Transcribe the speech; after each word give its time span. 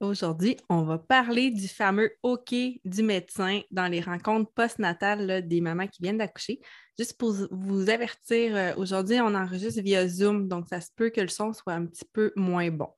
Aujourd'hui, 0.00 0.56
on 0.68 0.82
va 0.82 0.96
parler 0.96 1.50
du 1.50 1.66
fameux 1.66 2.12
OK 2.22 2.54
du 2.84 3.02
médecin 3.02 3.62
dans 3.72 3.88
les 3.88 4.00
rencontres 4.00 4.52
postnatales 4.52 5.48
des 5.48 5.60
mamans 5.60 5.88
qui 5.88 6.00
viennent 6.02 6.18
d'accoucher. 6.18 6.60
Juste 6.96 7.18
pour 7.18 7.34
vous 7.50 7.90
avertir, 7.90 8.54
euh, 8.54 8.74
aujourd'hui, 8.76 9.20
on 9.20 9.34
enregistre 9.34 9.82
via 9.82 10.06
Zoom, 10.06 10.46
donc 10.46 10.68
ça 10.68 10.80
se 10.80 10.90
peut 10.94 11.10
que 11.10 11.20
le 11.20 11.26
son 11.26 11.52
soit 11.52 11.72
un 11.72 11.86
petit 11.86 12.04
peu 12.12 12.32
moins 12.36 12.70
bon. 12.70 12.90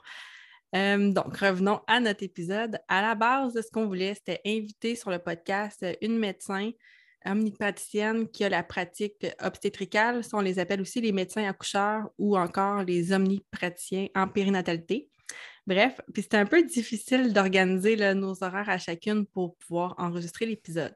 Euh, 0.76 1.10
donc, 1.10 1.38
revenons 1.38 1.80
à 1.86 2.00
notre 2.00 2.22
épisode. 2.22 2.78
À 2.86 3.00
la 3.00 3.14
base 3.14 3.54
ce 3.54 3.70
qu'on 3.72 3.86
voulait, 3.86 4.14
c'était 4.14 4.42
inviter 4.44 4.94
sur 4.94 5.10
le 5.10 5.18
podcast 5.18 5.84
une 6.02 6.18
médecin 6.18 6.70
omnipraticienne 7.24 8.28
qui 8.28 8.44
a 8.44 8.50
la 8.50 8.62
pratique 8.62 9.26
obstétricale. 9.42 10.20
On 10.34 10.40
les 10.40 10.58
appelle 10.58 10.82
aussi 10.82 11.00
les 11.00 11.12
médecins 11.12 11.48
accoucheurs 11.48 12.10
ou 12.18 12.36
encore 12.36 12.84
les 12.84 13.12
omnipraticiens 13.12 14.08
en 14.14 14.28
périnatalité. 14.28 15.09
Bref, 15.66 16.00
puis 16.12 16.22
c'était 16.22 16.38
un 16.38 16.46
peu 16.46 16.62
difficile 16.62 17.32
d'organiser 17.32 18.14
nos 18.14 18.42
horaires 18.42 18.68
à 18.68 18.78
chacune 18.78 19.26
pour 19.26 19.56
pouvoir 19.56 19.94
enregistrer 19.98 20.46
l'épisode. 20.46 20.94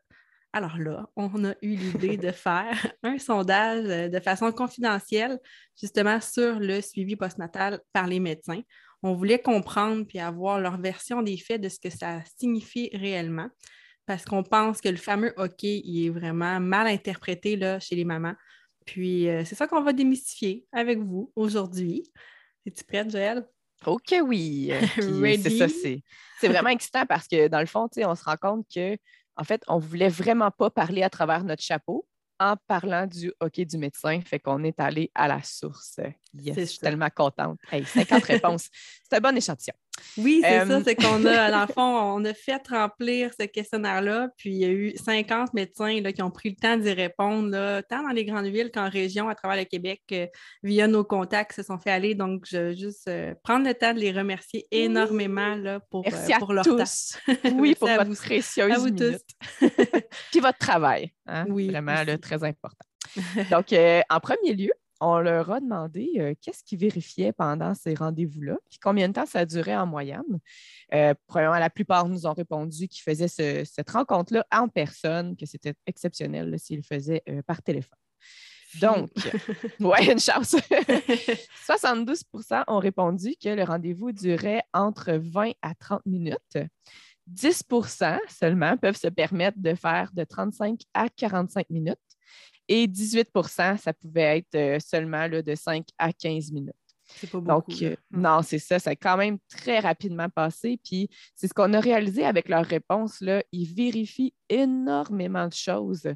Alors 0.54 0.78
là, 0.78 1.08
on 1.16 1.44
a 1.44 1.54
eu 1.62 1.74
l'idée 1.74 2.16
de 2.16 2.30
faire 2.32 2.92
un 3.02 3.18
sondage 3.18 3.86
euh, 3.86 4.08
de 4.08 4.20
façon 4.20 4.52
confidentielle, 4.52 5.40
justement 5.80 6.20
sur 6.20 6.60
le 6.60 6.80
suivi 6.80 7.16
postnatal 7.16 7.80
par 7.92 8.06
les 8.06 8.20
médecins. 8.20 8.62
On 9.02 9.14
voulait 9.14 9.40
comprendre 9.40 10.04
puis 10.06 10.20
avoir 10.20 10.60
leur 10.60 10.80
version 10.80 11.22
des 11.22 11.36
faits 11.38 11.60
de 11.60 11.68
ce 11.68 11.80
que 11.80 11.90
ça 11.90 12.22
signifie 12.38 12.88
réellement, 12.94 13.48
parce 14.06 14.24
qu'on 14.24 14.44
pense 14.44 14.80
que 14.80 14.88
le 14.88 14.96
fameux 14.96 15.34
OK, 15.38 15.64
il 15.64 16.06
est 16.06 16.10
vraiment 16.10 16.60
mal 16.60 16.86
interprété 16.86 17.56
là, 17.56 17.80
chez 17.80 17.96
les 17.96 18.04
mamans. 18.04 18.34
Puis 18.86 19.28
euh, 19.28 19.44
c'est 19.44 19.56
ça 19.56 19.66
qu'on 19.66 19.82
va 19.82 19.92
démystifier 19.92 20.66
avec 20.70 21.00
vous 21.00 21.32
aujourd'hui. 21.34 22.04
Es-tu 22.64 22.84
prête, 22.84 23.10
Joël? 23.10 23.44
OK, 23.88 24.14
oui. 24.24 24.72
c'est 25.42 25.50
ça, 25.50 25.66
c'est 25.68 26.48
vraiment 26.48 26.70
excitant 26.70 27.06
parce 27.06 27.28
que 27.28 27.48
dans 27.48 27.60
le 27.60 27.66
fond, 27.66 27.88
on 27.96 28.14
se 28.14 28.24
rend 28.24 28.36
compte 28.36 28.66
que 28.74 28.96
en 29.36 29.44
fait, 29.44 29.62
on 29.66 29.76
ne 29.76 29.80
voulait 29.80 30.08
vraiment 30.08 30.50
pas 30.50 30.70
parler 30.70 31.02
à 31.02 31.10
travers 31.10 31.42
notre 31.44 31.62
chapeau 31.62 32.06
en 32.38 32.56
parlant 32.66 33.06
du 33.06 33.32
hockey 33.40 33.64
du 33.64 33.78
médecin. 33.78 34.20
Fait 34.20 34.38
qu'on 34.38 34.62
est 34.64 34.78
allé 34.80 35.10
à 35.14 35.28
la 35.28 35.42
source. 35.42 35.98
Yes, 36.34 36.56
je 36.56 36.64
suis 36.64 36.78
tellement 36.78 37.10
contente. 37.14 37.58
Hey, 37.70 37.84
50 37.84 38.22
réponses. 38.24 38.68
C'est 39.02 39.16
un 39.16 39.20
bon 39.20 39.36
échantillon. 39.36 39.74
Oui, 40.16 40.40
c'est 40.42 40.66
ça, 40.66 40.80
c'est 40.84 40.94
qu'on 40.94 41.24
a, 41.24 41.50
dans 41.50 41.60
le 41.62 41.72
fond, 41.72 41.82
on 41.82 42.24
a 42.24 42.34
fait 42.34 42.60
remplir 42.68 43.30
ce 43.38 43.46
questionnaire-là, 43.46 44.28
puis 44.36 44.50
il 44.50 44.58
y 44.58 44.64
a 44.64 44.68
eu 44.68 44.94
50 44.96 45.54
médecins 45.54 46.00
là, 46.00 46.12
qui 46.12 46.22
ont 46.22 46.30
pris 46.30 46.50
le 46.50 46.56
temps 46.56 46.76
d'y 46.76 46.92
répondre, 46.92 47.50
là, 47.50 47.82
tant 47.82 48.02
dans 48.02 48.10
les 48.10 48.24
grandes 48.24 48.46
villes 48.46 48.70
qu'en 48.72 48.88
région, 48.88 49.28
à 49.28 49.34
travers 49.34 49.56
le 49.56 49.64
Québec, 49.64 50.02
euh, 50.12 50.26
via 50.62 50.86
nos 50.86 51.04
contacts, 51.04 51.56
se 51.56 51.62
sont 51.62 51.78
fait 51.78 51.90
aller. 51.90 52.14
Donc, 52.14 52.44
je 52.46 52.58
veux 52.58 52.74
juste 52.74 53.08
euh, 53.08 53.34
prendre 53.42 53.66
le 53.66 53.74
temps 53.74 53.92
de 53.92 53.98
les 53.98 54.12
remercier 54.12 54.66
énormément 54.70 55.56
là, 55.56 55.80
pour, 55.90 56.04
euh, 56.06 56.38
pour 56.38 56.52
leur 56.52 56.64
tous. 56.64 57.18
oui, 57.54 57.74
pour 57.74 57.88
votre 57.88 58.14
précieuse 58.14 58.72
à 58.72 58.78
vous 58.78 58.90
tous. 58.90 59.18
puis 60.30 60.40
votre 60.40 60.58
travail. 60.58 61.12
Hein, 61.26 61.46
oui, 61.48 61.68
vraiment 61.68 61.96
très 62.20 62.42
important. 62.44 62.86
Donc, 63.50 63.72
en 63.72 64.20
premier 64.20 64.54
lieu, 64.54 64.72
on 65.00 65.18
leur 65.18 65.50
a 65.50 65.60
demandé 65.60 66.12
euh, 66.18 66.34
qu'est-ce 66.40 66.62
qu'ils 66.64 66.78
vérifiaient 66.78 67.32
pendant 67.32 67.74
ces 67.74 67.94
rendez-vous-là, 67.94 68.56
puis 68.68 68.78
combien 68.80 69.08
de 69.08 69.14
temps 69.14 69.26
ça 69.26 69.44
durait 69.44 69.76
en 69.76 69.86
moyenne. 69.86 70.22
Euh, 70.94 71.14
la 71.34 71.70
plupart 71.70 72.08
nous 72.08 72.26
ont 72.26 72.32
répondu 72.32 72.88
qu'ils 72.88 73.02
faisaient 73.02 73.64
cette 73.64 73.90
rencontre-là 73.90 74.46
en 74.52 74.68
personne, 74.68 75.36
que 75.36 75.46
c'était 75.46 75.74
exceptionnel 75.86 76.58
s'ils 76.58 76.78
le 76.78 76.82
faisaient 76.82 77.22
euh, 77.28 77.42
par 77.42 77.62
téléphone. 77.62 77.98
Donc, 78.80 79.10
ouais, 79.80 80.12
une 80.12 80.18
chance. 80.18 80.56
72% 81.66 82.64
ont 82.66 82.78
répondu 82.78 83.34
que 83.40 83.48
le 83.48 83.62
rendez-vous 83.62 84.12
durait 84.12 84.62
entre 84.72 85.12
20 85.12 85.52
à 85.62 85.74
30 85.74 86.04
minutes. 86.06 86.58
10% 87.32 88.18
seulement 88.28 88.76
peuvent 88.76 88.96
se 88.96 89.08
permettre 89.08 89.58
de 89.58 89.74
faire 89.74 90.10
de 90.12 90.24
35 90.24 90.80
à 90.92 91.08
45 91.08 91.70
minutes 91.70 91.98
et 92.68 92.86
18% 92.86 93.78
ça 93.78 93.92
pouvait 93.92 94.38
être 94.38 94.54
euh, 94.54 94.78
seulement 94.80 95.26
là, 95.26 95.42
de 95.42 95.54
5 95.54 95.86
à 95.98 96.12
15 96.12 96.52
minutes. 96.52 96.74
C'est 97.06 97.30
pas 97.30 97.38
beaucoup. 97.38 97.70
Donc, 97.70 97.82
euh, 97.82 97.96
non, 98.10 98.40
c'est 98.42 98.58
ça. 98.58 98.78
Ça 98.78 98.90
a 98.90 98.96
quand 98.96 99.18
même 99.18 99.36
très 99.48 99.78
rapidement 99.78 100.30
passé. 100.30 100.80
Puis, 100.82 101.10
c'est 101.34 101.48
ce 101.48 101.52
qu'on 101.52 101.74
a 101.74 101.80
réalisé 101.80 102.24
avec 102.24 102.48
leurs 102.48 102.64
réponses. 102.64 103.20
Là. 103.20 103.42
Ils 103.52 103.66
vérifient 103.66 104.32
énormément 104.48 105.46
de 105.46 105.52
choses. 105.52 106.08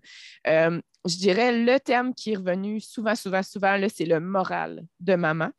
Euh, 0.46 0.80
je 1.06 1.16
dirais 1.16 1.62
le 1.62 1.78
terme 1.78 2.14
qui 2.14 2.32
est 2.32 2.36
revenu 2.36 2.80
souvent, 2.80 3.14
souvent, 3.14 3.42
souvent, 3.42 3.78
c'est 3.94 4.06
le 4.06 4.18
moral 4.18 4.82
de 5.00 5.14
maman. 5.14 5.50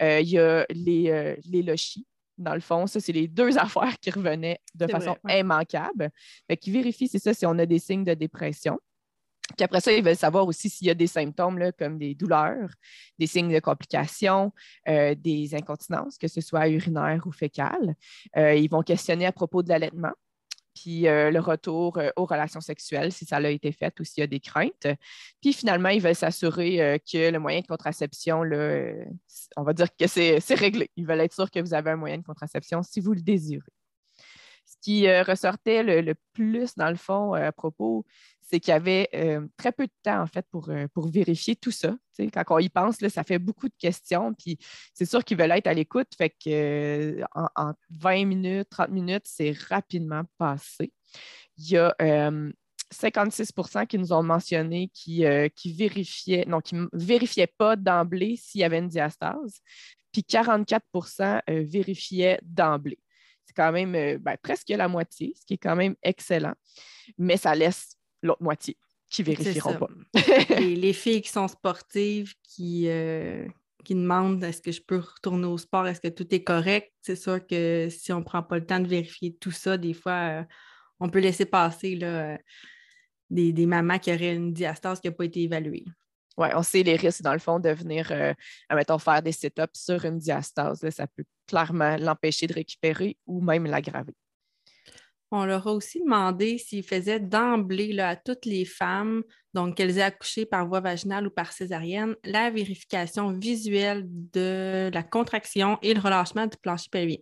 Il 0.00 0.28
y 0.28 0.38
a 0.38 0.64
les, 0.70 1.36
les 1.44 1.62
lochis. 1.62 2.06
Dans 2.38 2.54
le 2.54 2.60
fond, 2.60 2.86
ça, 2.86 3.00
c'est 3.00 3.12
les 3.12 3.28
deux 3.28 3.58
affaires 3.58 3.98
qui 4.00 4.10
revenaient 4.10 4.60
de 4.74 4.86
façon 4.86 5.16
immanquable. 5.28 6.10
Fait 6.46 6.56
qu'ils 6.56 6.72
vérifient, 6.72 7.08
c'est 7.08 7.18
ça, 7.18 7.34
si 7.34 7.44
on 7.44 7.58
a 7.58 7.66
des 7.66 7.80
signes 7.80 8.04
de 8.04 8.14
dépression. 8.14 8.78
Puis 9.56 9.64
après 9.64 9.80
ça, 9.80 9.92
ils 9.92 10.04
veulent 10.04 10.16
savoir 10.16 10.46
aussi 10.46 10.68
s'il 10.68 10.86
y 10.86 10.90
a 10.90 10.94
des 10.94 11.06
symptômes 11.06 11.58
comme 11.78 11.98
des 11.98 12.14
douleurs, 12.14 12.70
des 13.18 13.26
signes 13.26 13.52
de 13.52 13.60
complications, 13.60 14.52
euh, 14.88 15.14
des 15.14 15.54
incontinences, 15.54 16.18
que 16.18 16.28
ce 16.28 16.40
soit 16.40 16.68
urinaire 16.68 17.22
ou 17.26 17.32
fécales. 17.32 17.94
Euh, 18.36 18.54
ils 18.54 18.68
vont 18.68 18.82
questionner 18.82 19.26
à 19.26 19.32
propos 19.32 19.62
de 19.62 19.70
l'allaitement, 19.70 20.12
puis 20.74 21.08
euh, 21.08 21.30
le 21.30 21.40
retour 21.40 21.98
aux 22.16 22.26
relations 22.26 22.60
sexuelles, 22.60 23.10
si 23.10 23.24
ça 23.24 23.38
a 23.38 23.48
été 23.48 23.72
fait 23.72 23.98
ou 23.98 24.04
s'il 24.04 24.20
y 24.20 24.24
a 24.24 24.26
des 24.26 24.40
craintes. 24.40 24.86
Puis 25.40 25.54
finalement, 25.54 25.88
ils 25.88 26.02
veulent 26.02 26.14
s'assurer 26.14 27.00
que 27.10 27.30
le 27.30 27.38
moyen 27.38 27.60
de 27.60 27.66
contraception, 27.66 28.42
on 29.56 29.62
va 29.62 29.72
dire 29.72 29.88
que 29.96 30.06
c'est 30.06 30.54
réglé. 30.54 30.90
Ils 30.96 31.06
veulent 31.06 31.20
être 31.20 31.34
sûrs 31.34 31.50
que 31.50 31.60
vous 31.60 31.74
avez 31.74 31.90
un 31.90 31.96
moyen 31.96 32.18
de 32.18 32.24
contraception 32.24 32.82
si 32.82 33.00
vous 33.00 33.14
le 33.14 33.22
désirez. 33.22 33.72
Ce 34.66 34.76
qui 34.82 35.10
ressortait 35.22 35.82
le, 35.82 36.14
plus, 36.34 36.74
dans 36.76 36.90
le 36.90 36.96
fond, 36.96 37.32
à 37.32 37.50
propos, 37.52 38.04
c'est 38.48 38.60
qu'il 38.60 38.72
y 38.72 38.74
avait 38.74 39.10
euh, 39.14 39.46
très 39.58 39.72
peu 39.72 39.86
de 39.86 39.92
temps, 40.02 40.22
en 40.22 40.26
fait, 40.26 40.46
pour, 40.50 40.70
euh, 40.70 40.86
pour 40.94 41.08
vérifier 41.08 41.54
tout 41.54 41.70
ça. 41.70 41.96
quand 42.18 42.44
on 42.48 42.58
y 42.58 42.70
pense, 42.70 43.02
là, 43.02 43.10
ça 43.10 43.22
fait 43.22 43.38
beaucoup 43.38 43.68
de 43.68 43.74
questions, 43.78 44.32
puis 44.32 44.58
c'est 44.94 45.04
sûr 45.04 45.22
qu'ils 45.22 45.36
veulent 45.36 45.50
être 45.50 45.66
à 45.66 45.74
l'écoute, 45.74 46.08
fait 46.16 46.30
que 46.30 46.48
euh, 46.48 47.24
en, 47.34 47.74
20 47.90 48.24
minutes, 48.24 48.68
30 48.70 48.88
minutes, 48.88 49.24
c'est 49.26 49.54
rapidement 49.68 50.22
passé. 50.38 50.92
Il 51.58 51.68
y 51.68 51.76
a 51.76 51.94
56% 52.90 53.86
qui 53.86 53.98
nous 53.98 54.14
ont 54.14 54.22
mentionné 54.22 54.88
qui, 54.94 55.24
qui 55.54 55.72
vérifiaient, 55.74 56.46
non, 56.46 56.60
qui 56.60 56.76
vérifiaient 56.94 57.52
pas 57.58 57.76
d'emblée 57.76 58.36
s'il 58.36 58.62
y 58.62 58.64
avait 58.64 58.78
une 58.78 58.88
diastase, 58.88 59.60
puis 60.10 60.22
44% 60.22 61.42
vérifiaient 61.66 62.40
d'emblée. 62.42 62.98
C'est 63.44 63.54
quand 63.54 63.72
même 63.72 63.92
ben, 64.18 64.36
presque 64.42 64.70
la 64.70 64.88
moitié, 64.88 65.34
ce 65.38 65.44
qui 65.44 65.54
est 65.54 65.58
quand 65.58 65.76
même 65.76 65.96
excellent, 66.02 66.54
mais 67.18 67.36
ça 67.36 67.54
laisse 67.54 67.97
l'autre 68.22 68.42
moitié 68.42 68.76
qui 69.10 69.22
vérifieront 69.22 69.74
pas. 69.74 69.88
les, 70.60 70.92
filles 70.92 71.22
qui 71.22 71.30
sont 71.30 71.48
sportives, 71.48 72.34
qui, 72.42 72.88
euh, 72.88 73.46
qui 73.84 73.94
demandent 73.94 74.42
est-ce 74.44 74.60
que 74.60 74.72
je 74.72 74.82
peux 74.82 74.98
retourner 74.98 75.46
au 75.46 75.58
sport, 75.58 75.86
est-ce 75.86 76.00
que 76.00 76.08
tout 76.08 76.26
est 76.34 76.44
correct, 76.44 76.92
c'est 77.00 77.16
sûr 77.16 77.44
que 77.46 77.88
si 77.90 78.12
on 78.12 78.18
ne 78.18 78.24
prend 78.24 78.42
pas 78.42 78.58
le 78.58 78.66
temps 78.66 78.80
de 78.80 78.88
vérifier 78.88 79.34
tout 79.34 79.50
ça, 79.50 79.76
des 79.76 79.94
fois, 79.94 80.40
euh, 80.40 80.44
on 81.00 81.08
peut 81.08 81.20
laisser 81.20 81.46
passer 81.46 81.96
là, 81.96 82.32
euh, 82.32 82.38
des, 83.30 83.52
des, 83.52 83.66
mamans 83.66 83.98
qui 83.98 84.12
auraient 84.12 84.34
une 84.34 84.52
diastase 84.52 85.00
qui 85.00 85.08
n'a 85.08 85.12
pas 85.12 85.24
été 85.24 85.42
évaluée. 85.42 85.84
Oui, 86.36 86.48
on 86.54 86.62
sait 86.62 86.82
les 86.82 86.96
risques, 86.96 87.22
dans 87.22 87.32
le 87.32 87.40
fond, 87.40 87.58
de 87.58 87.70
venir, 87.70 88.12
mettons, 88.72 88.98
faire 88.98 89.20
des 89.20 89.32
sit-ups 89.32 89.74
sur 89.74 90.04
une 90.04 90.18
diastase. 90.18 90.88
ça 90.90 91.06
peut 91.08 91.24
clairement 91.48 91.96
l'empêcher 91.96 92.46
de 92.46 92.54
récupérer 92.54 93.16
ou 93.26 93.40
même 93.40 93.66
l'aggraver. 93.66 94.14
On 95.30 95.44
leur 95.44 95.66
a 95.66 95.72
aussi 95.72 96.00
demandé 96.00 96.56
s'ils 96.56 96.84
faisaient 96.84 97.20
d'emblée 97.20 97.98
à 98.00 98.16
toutes 98.16 98.46
les 98.46 98.64
femmes, 98.64 99.22
donc 99.52 99.76
qu'elles 99.76 99.98
aient 99.98 100.02
accouché 100.02 100.46
par 100.46 100.66
voie 100.66 100.80
vaginale 100.80 101.26
ou 101.26 101.30
par 101.30 101.52
césarienne, 101.52 102.16
la 102.24 102.50
vérification 102.50 103.32
visuelle 103.32 104.06
de 104.06 104.90
la 104.92 105.02
contraction 105.02 105.78
et 105.82 105.92
le 105.92 106.00
relâchement 106.00 106.46
du 106.46 106.56
plancher 106.56 106.88
pelvien. 106.90 107.18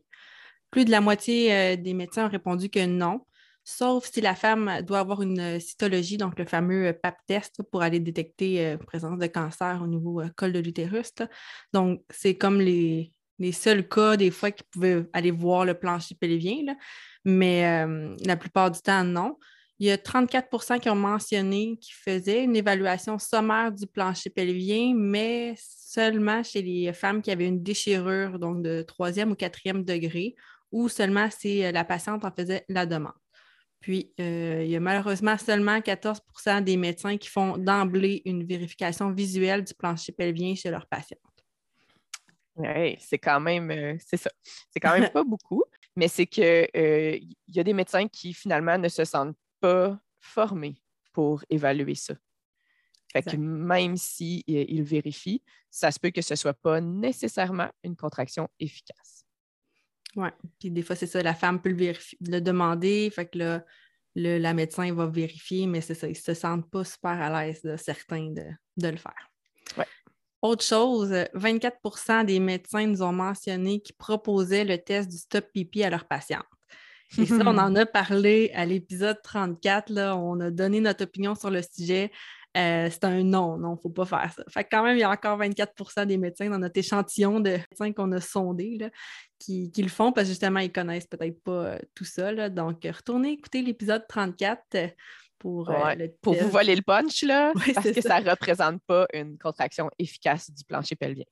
Plus 0.71 0.85
de 0.85 0.91
la 0.91 1.01
moitié 1.01 1.53
euh, 1.53 1.77
des 1.77 1.95
médecins 1.95 2.27
ont 2.27 2.31
répondu 2.31 2.69
que 2.71 2.85
non, 2.87 3.27
sauf 3.65 4.09
si 4.13 4.21
la 4.21 4.37
femme 4.37 4.83
doit 4.83 5.01
avoir 5.01 5.23
une 5.23 5.59
cytologie, 5.59 6.17
donc 6.17 6.39
le 6.39 6.47
fameux 6.47 6.93
PAP 6.93 7.17
test 7.27 7.63
pour 7.71 7.83
aller 7.83 7.99
détecter 7.99 8.65
euh, 8.65 8.77
présence 8.79 9.19
de 9.19 9.27
cancer 9.27 9.81
au 9.83 9.89
niveau 9.89 10.21
euh, 10.21 10.29
col 10.37 10.53
de 10.53 10.61
l'utérus. 10.61 11.13
Donc, 11.73 12.03
c'est 12.11 12.37
comme 12.37 12.61
les, 12.61 13.13
seuls 13.53 13.87
cas 13.89 14.17
des 14.17 14.31
fois 14.31 14.51
qu'ils 14.51 14.67
pouvaient 14.67 15.05
aller 15.13 15.31
voir 15.31 15.65
le 15.65 15.75
plancher 15.75 16.15
pelvien. 16.15 16.77
Mais 17.25 17.85
euh, 17.85 18.15
la 18.25 18.37
plupart 18.37 18.71
du 18.71 18.81
temps, 18.81 19.05
non. 19.05 19.39
Il 19.79 19.87
y 19.87 19.91
a 19.91 19.99
34% 19.99 20.81
qui 20.81 20.89
ont 20.89 20.95
mentionné 20.95 21.77
qu'ils 21.79 21.95
faisaient 21.95 22.45
une 22.45 22.57
évaluation 22.57 23.19
sommaire 23.19 23.71
du 23.73 23.87
plancher 23.87 24.31
pelvien, 24.31 24.95
mais 24.97 25.55
seulement 25.59 26.43
chez 26.43 26.63
les 26.63 26.93
femmes 26.95 27.21
qui 27.21 27.31
avaient 27.31 27.47
une 27.47 27.63
déchirure, 27.63 28.39
donc 28.39 28.63
de 28.63 28.83
troisième 28.83 29.33
ou 29.33 29.35
quatrième 29.35 29.85
degré, 29.85 30.35
ou 30.73 30.89
seulement 30.89 31.29
si 31.31 31.63
euh, 31.63 31.73
la 31.73 31.85
patiente 31.85 32.25
en 32.25 32.31
faisait 32.31 32.65
la 32.69 32.87
demande. 32.87 33.13
Puis, 33.81 34.13
euh, 34.19 34.63
il 34.65 34.71
y 34.71 34.77
a 34.77 34.81
malheureusement 34.81 35.37
seulement 35.39 35.79
14% 35.79 36.65
des 36.65 36.77
médecins 36.77 37.17
qui 37.19 37.29
font 37.29 37.57
d'emblée 37.59 38.23
une 38.25 38.45
vérification 38.45 39.13
visuelle 39.13 39.63
du 39.63 39.75
plancher 39.75 40.13
pelvien 40.13 40.55
chez 40.55 40.71
leurs 40.71 40.87
patientes. 40.87 41.21
Oui, 42.57 42.97
c'est 43.01 43.19
quand 43.19 43.41
même, 43.41 43.71
euh, 43.71 43.97
c'est 44.05 44.17
ça. 44.17 44.31
C'est 44.71 44.81
quand 44.81 44.99
même 44.99 45.11
pas 45.11 45.25
beaucoup, 45.25 45.63
mais 45.95 46.09
c'est 46.09 46.27
qu'il 46.27 46.45
y 46.45 47.61
a 47.61 47.65
des 47.65 47.73
médecins 47.73 48.09
qui 48.09 48.33
finalement 48.33 48.79
ne 48.79 48.89
se 48.89 49.05
sentent 49.05 49.37
pas 49.61 49.99
formés 50.21 50.81
pour 51.13 51.45
évaluer 51.49 51.95
ça. 51.95 52.15
Fait 53.13 53.23
que 53.23 53.37
même 53.37 53.97
s'ils 53.97 54.43
si, 54.47 54.83
vérifient, 54.83 55.43
ça 55.71 55.91
se 55.91 55.99
peut 55.99 56.11
que 56.11 56.23
ce 56.23 56.35
ne 56.35 56.37
soit 56.37 56.55
pas 56.55 56.81
nécessairement 56.81 57.71
une 57.83 57.97
contraction 57.97 58.49
efficace. 58.59 59.25
Oui, 60.17 60.29
puis 60.59 60.71
des 60.71 60.83
fois, 60.83 60.97
c'est 60.97 61.07
ça, 61.07 61.23
la 61.23 61.35
femme 61.35 61.61
peut 61.61 61.71
le, 61.71 62.41
demander, 62.41 63.11
fait 63.11 63.27
que 63.27 63.61
le, 64.15 64.39
la 64.39 64.55
médecin 64.55 64.93
va 64.95 65.07
vérifier, 65.07 65.67
mais 65.67 65.83
c'est 65.83 65.95
ça, 65.95 66.07
ils 66.07 66.11
ne 66.11 66.15
se 66.15 66.35
sentent 66.35 66.71
pas 66.71 66.85
super 66.85 67.11
à 67.11 67.45
l'aise, 67.45 67.63
certains, 67.77 68.31
de, 68.31 68.89
le 68.89 68.97
faire. 68.97 69.31
Autre 70.47 70.65
chose, 70.65 71.11
24% 71.35 72.25
des 72.25 72.39
médecins 72.39 72.87
nous 72.87 73.03
ont 73.03 73.11
mentionné 73.11 73.81
qu'ils 73.81 73.97
proposaient 73.97 74.63
le 74.65 74.79
test 74.79 75.11
du 75.11 75.17
stop 75.17 75.45
pipi 75.53 75.83
à 75.83 75.91
leurs 75.91 76.07
patientes. 76.07 76.47
Et 77.19 77.27
ça, 77.27 77.41
on 77.41 77.59
en 77.59 77.75
a 77.75 77.85
parlé 77.85 78.53
à 78.55 78.65
l'épisode 78.65 79.21
34. 79.25 79.91
Là, 79.91 80.17
on 80.17 80.39
a 80.39 80.53
donné 80.53 80.81
notre 80.81 81.03
opinion 81.03 81.35
sur 81.35 81.51
le 81.51 81.63
sujet. 81.63 82.13
Euh, 82.57 82.89
c'est 82.93 83.03
un 83.03 83.25
non, 83.25 83.59
non, 83.59 83.73
il 83.73 83.77
ne 83.77 83.81
faut 83.83 83.91
pas 83.91 84.05
faire 84.05 84.33
ça. 84.33 84.45
Fait 84.49 84.63
quand 84.71 84.85
même, 84.85 84.97
il 84.97 85.01
y 85.01 85.03
a 85.03 85.11
encore 85.11 85.37
24% 85.37 86.07
des 86.07 86.17
médecins 86.17 86.49
dans 86.49 86.61
notre 86.61 86.79
échantillon 86.79 87.41
de 87.41 87.51
médecins 87.51 87.93
qu'on 87.93 88.13
a 88.13 88.21
sondés 88.21 88.79
qui, 89.41 89.73
le 89.77 89.89
font 89.89 90.13
parce 90.13 90.29
que 90.29 90.31
justement, 90.31 90.61
ils 90.61 90.69
ne 90.69 90.73
connaissent 90.73 91.09
peut-être 91.09 91.43
pas 91.43 91.51
euh, 91.51 91.79
tout 91.97 92.05
ça. 92.05 92.49
Donc, 92.51 92.85
retournez 92.85 93.33
écouter 93.33 93.63
l'épisode 93.63 94.05
34 94.09 94.95
euh, 95.45 96.09
pour, 96.23 96.35
pour 96.35 96.35
vous 96.35 96.51
voler 96.51 96.77
le 96.77 96.83
punch, 96.83 97.23
là, 97.23 97.53
parce 97.75 97.91
que 97.91 98.01
ça 98.01 98.21
ne 98.21 98.31
représente 98.31 98.83
pas 98.87 99.07
une 99.13 99.39
contraction 99.39 99.91
efficace 99.99 100.51
du 100.51 100.65
plancher 100.65 100.97
pelvien. 100.97 101.25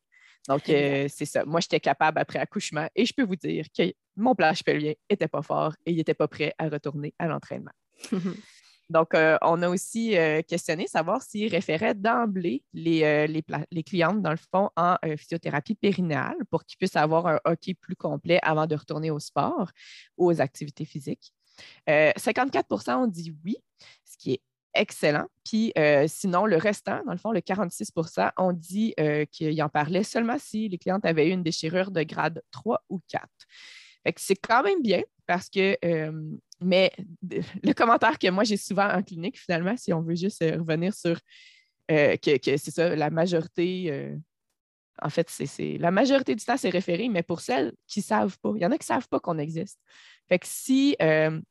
Donc, 0.49 0.62
c'est 0.67 1.25
ça. 1.25 1.45
Moi, 1.45 1.61
j'étais 1.61 1.81
capable 1.81 2.19
après 2.19 2.39
accouchement 2.39 2.87
et 2.95 3.06
je 3.06 3.15
peux 3.15 3.25
vous 3.25 3.37
dire 3.37 3.67
que 3.77 3.95
mon 4.17 4.35
plancher 4.35 4.62
pelvien 4.62 4.93
n'était 5.11 5.29
pas 5.29 5.43
fort 5.43 5.75
et 5.87 5.93
il 5.93 5.97
n'était 5.97 6.15
pas 6.15 6.29
prêt 6.29 6.53
à 6.59 6.69
retourner 6.69 7.15
à 7.19 7.27
l'entraînement. 7.27 7.73
Donc, 8.91 9.15
euh, 9.15 9.39
on 9.41 9.62
a 9.62 9.69
aussi 9.69 10.17
euh, 10.17 10.43
questionné 10.43 10.87
savoir 10.87 11.23
s'ils 11.23 11.51
référaient 11.51 11.95
d'emblée 11.95 12.62
les, 12.75 13.03
euh, 13.03 13.27
les, 13.71 13.83
clientes, 13.83 14.21
dans 14.21 14.31
le 14.31 14.37
fond, 14.37 14.71
en 14.77 14.97
physiothérapie 15.17 15.75
périnéale 15.75 16.37
pour 16.51 16.65
qu'ils 16.65 16.77
puissent 16.77 16.97
avoir 16.97 17.27
un 17.27 17.41
hockey 17.45 17.75
plus 17.75 17.97
complet 17.97 18.39
avant 18.43 18.67
de 18.67 18.75
retourner 18.75 19.11
au 19.11 19.19
sport 19.19 19.71
ou 20.19 20.31
aux 20.31 20.41
activités 20.41 20.85
physiques. 20.85 21.33
54% 21.89 22.95
ont 22.95 23.06
dit 23.06 23.35
oui, 23.45 23.56
ce 24.05 24.17
qui 24.17 24.33
est 24.33 24.43
excellent. 24.75 25.27
Puis 25.45 25.73
sinon, 26.06 26.47
le 26.47 26.56
restant, 26.56 27.03
dans 27.05 27.12
le 27.12 27.19
fond, 27.19 27.33
le 27.33 27.41
46% 27.41 28.31
ont 28.39 28.53
dit 28.53 28.95
qu'ils 29.31 29.62
en 29.62 29.69
parlaient 29.69 30.05
seulement 30.05 30.39
si 30.39 30.69
les 30.69 30.79
clientes 30.79 31.05
avaient 31.05 31.29
eu 31.29 31.33
une 31.33 31.43
déchirure 31.43 31.91
de 31.91 32.03
grade 32.03 32.43
3 32.51 32.83
ou 32.89 33.01
4. 33.09 33.27
c'est 34.17 34.37
quand 34.37 34.62
même 34.62 34.83
bien 34.83 35.03
parce 35.27 35.49
que 35.49 35.77
mais 36.65 36.93
le 37.62 37.73
commentaire 37.73 38.19
que 38.19 38.31
moi 38.31 38.45
j'ai 38.45 38.56
souvent 38.56 38.89
en 38.89 39.03
clinique, 39.03 39.39
finalement, 39.39 39.77
si 39.77 39.93
on 39.93 40.01
veut 40.01 40.17
juste 40.17 40.43
euh, 40.43 40.59
revenir 40.59 40.95
sur 40.95 41.19
euh, 41.91 42.17
que, 42.17 42.56
c'est 42.56 42.71
ça, 42.71 42.97
la 42.97 43.11
majorité, 43.11 43.91
euh, 43.91 44.17
en 45.03 45.11
fait, 45.11 45.29
c'est 45.29 45.77
la 45.79 45.91
majorité 45.91 46.35
du 46.35 46.45
temps, 46.45 46.56
c'est 46.56 46.71
référé, 46.71 47.09
mais 47.09 47.23
pour 47.23 47.41
celles 47.41 47.75
qui 47.87 48.01
ne 48.01 48.05
savent 48.05 48.39
pas, 48.41 48.53
il 48.56 48.62
y 48.62 48.67
en 48.67 48.71
a 48.71 48.79
qui 48.79 48.85
ne 48.85 48.95
savent 48.95 49.09
pas 49.09 49.21
qu'on 49.21 49.39
existe. 49.39 49.79
Fait 50.29 50.38
que 50.38 50.47
si, 50.47 50.97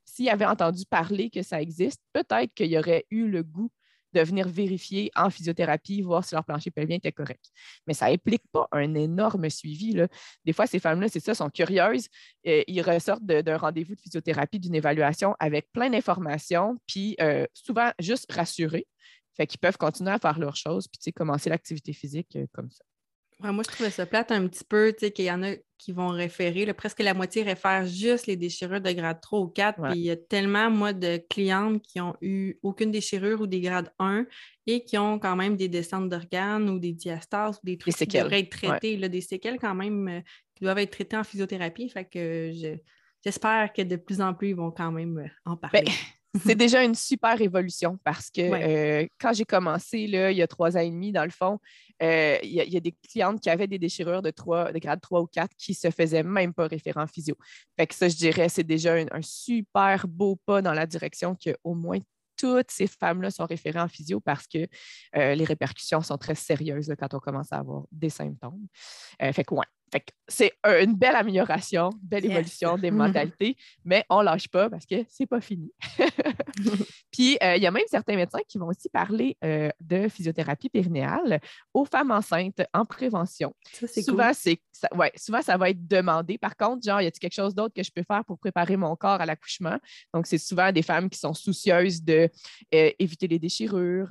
s'ils 0.05 0.29
avaient 0.29 0.45
entendu 0.45 0.83
parler 0.89 1.29
que 1.29 1.43
ça 1.43 1.61
existe, 1.61 2.01
peut-être 2.11 2.53
qu'il 2.53 2.75
aurait 2.77 3.05
eu 3.11 3.27
le 3.27 3.43
goût 3.43 3.71
de 4.13 4.21
venir 4.21 4.47
vérifier 4.47 5.11
en 5.15 5.29
physiothérapie, 5.29 6.01
voir 6.01 6.23
si 6.23 6.35
leur 6.35 6.45
plancher 6.45 6.71
pelvien 6.71 6.97
était 6.97 7.11
correct. 7.11 7.45
Mais 7.87 7.93
ça 7.93 8.09
n'implique 8.09 8.43
pas 8.51 8.67
un 8.71 8.93
énorme 8.93 9.49
suivi. 9.49 9.99
Des 10.45 10.53
fois, 10.53 10.67
ces 10.67 10.79
femmes-là, 10.79 11.07
c'est 11.09 11.19
ça, 11.19 11.33
sont 11.33 11.49
curieuses. 11.49 12.07
Ils 12.43 12.81
ressortent 12.81 13.25
d'un 13.25 13.57
rendez-vous 13.57 13.95
de 13.95 13.99
physiothérapie, 13.99 14.59
d'une 14.59 14.75
évaluation 14.75 15.35
avec 15.39 15.71
plein 15.71 15.89
d'informations, 15.89 16.79
puis 16.87 17.15
euh, 17.21 17.45
souvent 17.53 17.91
juste 17.99 18.31
rassurées. 18.31 18.87
Fait 19.35 19.47
qu'ils 19.47 19.59
peuvent 19.59 19.77
continuer 19.77 20.11
à 20.11 20.19
faire 20.19 20.37
leurs 20.37 20.55
choses, 20.55 20.87
puis 20.87 21.11
commencer 21.11 21.49
l'activité 21.49 21.91
physique 21.91 22.35
euh, 22.35 22.45
comme 22.53 22.69
ça 22.69 22.83
moi, 23.39 23.63
je 23.67 23.71
trouvais 23.71 23.89
ça 23.89 24.05
plate 24.05 24.31
un 24.31 24.47
petit 24.47 24.63
peu, 24.63 24.93
tu 24.93 25.05
sais, 25.05 25.11
qu'il 25.11 25.25
y 25.25 25.31
en 25.31 25.43
a 25.43 25.53
qui 25.77 25.91
vont 25.91 26.09
référer. 26.09 26.71
presque 26.73 27.01
la 27.01 27.13
moitié 27.13 27.43
réfère 27.43 27.85
juste 27.85 28.27
les 28.27 28.37
déchirures 28.37 28.79
de 28.79 28.91
grade 28.91 29.19
3 29.19 29.39
ou 29.39 29.47
4. 29.47 29.81
Puis 29.81 29.99
il 29.99 30.05
y 30.05 30.11
a 30.11 30.15
tellement, 30.15 30.69
moi, 30.69 30.93
de 30.93 31.21
clientes 31.29 31.81
qui 31.81 31.99
ont 31.99 32.15
eu 32.21 32.57
aucune 32.63 32.89
déchirure 32.89 33.41
ou 33.41 33.47
des 33.47 33.59
grades 33.59 33.91
1 33.99 34.25
et 34.65 34.85
qui 34.85 34.97
ont 34.97 35.19
quand 35.19 35.35
même 35.35 35.57
des 35.57 35.67
descentes 35.67 36.07
d'organes 36.07 36.69
ou 36.69 36.79
des 36.79 36.93
diastases 36.93 37.57
ou 37.57 37.65
des 37.65 37.77
trucs 37.77 37.95
qui 37.95 38.07
devraient 38.07 38.39
être 38.39 38.49
traités, 38.49 38.97
des 38.97 39.21
séquelles 39.21 39.59
quand 39.59 39.75
même 39.75 40.07
euh, 40.07 40.21
qui 40.55 40.63
doivent 40.63 40.77
être 40.77 40.91
traitées 40.91 41.17
en 41.17 41.25
physiothérapie. 41.25 41.89
Fait 41.89 42.05
que 42.05 42.51
j'espère 43.21 43.73
que 43.73 43.81
de 43.81 43.97
plus 43.97 44.21
en 44.21 44.33
plus, 44.33 44.49
ils 44.49 44.55
vont 44.55 44.71
quand 44.71 44.91
même 44.91 45.17
euh, 45.17 45.27
en 45.45 45.55
ben, 45.55 45.69
parler 45.69 45.91
c'est 46.41 46.55
déjà 46.55 46.83
une 46.83 46.95
super 46.95 47.39
évolution 47.41 47.99
parce 48.03 48.31
que 48.31 48.41
euh, 48.41 49.07
quand 49.19 49.33
j'ai 49.33 49.45
commencé, 49.45 50.07
là, 50.07 50.31
il 50.31 50.37
y 50.37 50.41
a 50.41 50.47
trois 50.47 50.75
ans 50.75 50.79
et 50.81 50.89
demi, 50.89 51.11
dans 51.11 51.23
le 51.23 51.29
fond, 51.29 51.59
euh, 52.01 52.37
il, 52.43 52.51
y 52.51 52.77
a, 52.77 52.79
des 52.79 52.95
clientes 53.07 53.39
qui 53.39 53.49
avaient 53.49 53.67
des 53.67 53.77
déchirures 53.77 54.21
de, 54.21 54.31
3, 54.31 54.71
de 54.71 54.79
grade 54.79 54.99
3 54.99 55.21
ou 55.21 55.27
4 55.27 55.55
qui 55.55 55.71
ne 55.71 55.75
se 55.75 55.91
faisaient 55.91 56.23
même 56.23 56.53
pas 56.53 56.67
référent 56.67 57.05
physio. 57.05 57.35
Fait 57.77 57.85
que 57.85 57.93
ça, 57.93 58.09
je 58.09 58.15
dirais, 58.15 58.49
c'est 58.49 58.63
déjà 58.63 58.95
un, 58.95 59.21
super 59.21 60.07
beau 60.07 60.35
pas 60.45 60.61
dans 60.61 60.73
la 60.73 60.85
direction 60.85 61.35
qu'au 61.35 61.75
moins 61.75 61.99
toutes 62.35 62.71
ces 62.71 62.87
femmes-là 62.87 63.29
sont 63.29 63.45
référées 63.45 63.79
en 63.79 63.87
physio 63.87 64.19
parce 64.19 64.47
que 64.47 64.67
euh, 65.15 65.35
les 65.35 65.45
répercussions 65.45 66.01
sont 66.01 66.17
très 66.17 66.35
sérieuses 66.35 66.91
quand 66.97 67.13
on 67.13 67.19
commence 67.19 67.53
à 67.53 67.59
avoir 67.59 67.83
des 67.91 68.09
symptômes. 68.09 68.67
fait 69.19 69.43
que 69.43 69.53
ouais, 69.53 69.65
c'est 70.27 70.53
une 70.63 70.95
belle 70.95 71.15
amélioration, 71.15 71.89
belle 72.01 72.25
évolution 72.25 72.77
des 72.77 72.91
modalités, 72.91 73.57
mais 73.83 74.05
on 74.09 74.19
ne 74.19 74.25
lâche 74.25 74.47
pas 74.47 74.69
parce 74.69 74.85
que 74.85 75.05
c'est 75.09 75.25
pas 75.25 75.41
fini. 75.41 75.71
Puis, 77.11 77.37
euh, 77.43 77.55
il 77.55 77.61
y 77.63 77.67
a 77.67 77.71
même 77.71 77.83
certains 77.87 78.15
médecins 78.15 78.39
qui 78.47 78.57
vont 78.57 78.67
aussi 78.67 78.89
parler 78.89 79.37
euh, 79.43 79.69
de 79.81 80.07
physiothérapie 80.07 80.69
périnéale 80.69 81.39
aux 81.73 81.85
femmes 81.85 82.11
enceintes 82.11 82.61
en 82.73 82.85
prévention. 82.85 83.53
souvent, 83.87 84.31
c'est, 84.33 84.59
ça, 84.71 84.87
souvent, 85.15 85.41
ça 85.41 85.57
va 85.57 85.69
être 85.69 85.87
demandé. 85.87 86.37
Par 86.37 86.55
contre, 86.55 86.83
genre, 86.85 87.01
y 87.01 87.07
a-t-il 87.07 87.19
quelque 87.19 87.35
chose 87.35 87.53
d'autre 87.53 87.73
que 87.73 87.83
je 87.83 87.91
peux 87.91 88.03
faire 88.03 88.23
pour 88.25 88.39
préparer 88.39 88.77
mon 88.77 88.95
corps 88.95 89.21
à 89.21 89.25
l'accouchement? 89.25 89.77
Donc, 90.13 90.27
c'est 90.27 90.37
souvent 90.37 90.71
des 90.71 90.83
femmes 90.83 91.09
qui 91.09 91.19
sont 91.19 91.33
soucieuses 91.33 92.01
d'éviter 92.01 92.35
euh, 92.73 93.29
les 93.29 93.39
déchirures, 93.39 94.09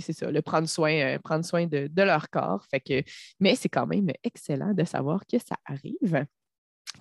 c'est 0.00 0.12
ça, 0.12 0.30
le 0.30 0.42
prendre 0.42 0.68
soin, 0.68 0.92
euh, 0.92 1.18
prendre 1.18 1.44
soin 1.44 1.66
de, 1.66 1.90
leur 1.96 2.30
corps. 2.30 2.64
Fait 2.70 2.80
que, 2.80 3.02
mais 3.40 3.54
c'est 3.54 3.68
quand 3.68 3.86
même 3.86 4.10
excellent 4.22 4.74
de 4.74 4.84
savoir 4.84 5.26
que 5.26 5.38
ça 5.38 5.56
arrive. 5.64 6.26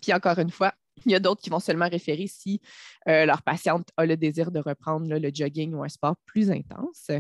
Puis 0.01 0.13
encore 0.13 0.39
une 0.39 0.49
fois, 0.49 0.73
il 1.05 1.11
y 1.11 1.15
a 1.15 1.19
d'autres 1.19 1.41
qui 1.41 1.49
vont 1.49 1.59
seulement 1.59 1.89
référer 1.89 2.27
si 2.27 2.59
euh, 3.07 3.25
leur 3.25 3.41
patiente 3.43 3.89
a 3.97 4.05
le 4.05 4.17
désir 4.17 4.51
de 4.51 4.59
reprendre 4.59 5.07
le 5.07 5.31
jogging 5.33 5.73
ou 5.73 5.83
un 5.83 5.89
sport 5.89 6.15
plus 6.25 6.49
intense. 6.49 7.11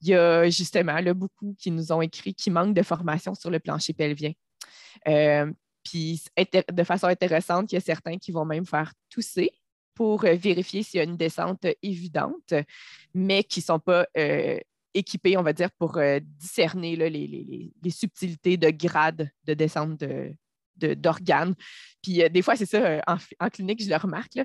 Il 0.00 0.08
y 0.08 0.14
a 0.14 0.48
justement 0.50 1.00
beaucoup 1.14 1.54
qui 1.58 1.70
nous 1.70 1.92
ont 1.92 2.02
écrit 2.02 2.34
qui 2.34 2.50
manquent 2.50 2.74
de 2.74 2.82
formation 2.82 3.34
sur 3.34 3.50
le 3.50 3.58
plancher 3.58 3.94
pelvien. 3.94 4.32
Euh, 5.08 5.50
puis 5.82 6.22
de 6.36 6.84
façon 6.84 7.06
intéressante, 7.06 7.72
il 7.72 7.74
y 7.74 7.78
a 7.78 7.80
certains 7.80 8.18
qui 8.18 8.32
vont 8.32 8.44
même 8.44 8.66
faire 8.66 8.92
tousser 9.10 9.50
pour 9.94 10.22
vérifier 10.22 10.82
s'il 10.82 10.98
y 10.98 11.00
a 11.00 11.04
une 11.04 11.16
descente 11.16 11.66
évidente, 11.82 12.54
mais 13.12 13.44
qui 13.44 13.60
ne 13.60 13.64
sont 13.64 13.78
pas 13.78 14.06
équipés, 14.94 15.36
on 15.36 15.42
va 15.42 15.52
dire, 15.52 15.70
pour 15.72 15.98
euh, 15.98 16.20
discerner 16.22 16.96
les, 16.96 17.90
subtilités 17.90 18.56
de 18.56 18.70
grade 18.70 19.30
de 19.44 19.54
descente 19.54 20.02
d'organes. 20.76 21.54
Puis 22.02 22.22
euh, 22.22 22.28
des 22.28 22.42
fois, 22.42 22.56
c'est 22.56 22.66
ça, 22.66 22.78
euh, 22.78 23.00
en, 23.40 23.48
clinique, 23.50 23.82
je 23.82 23.90
le 23.90 23.96
remarque. 23.96 24.38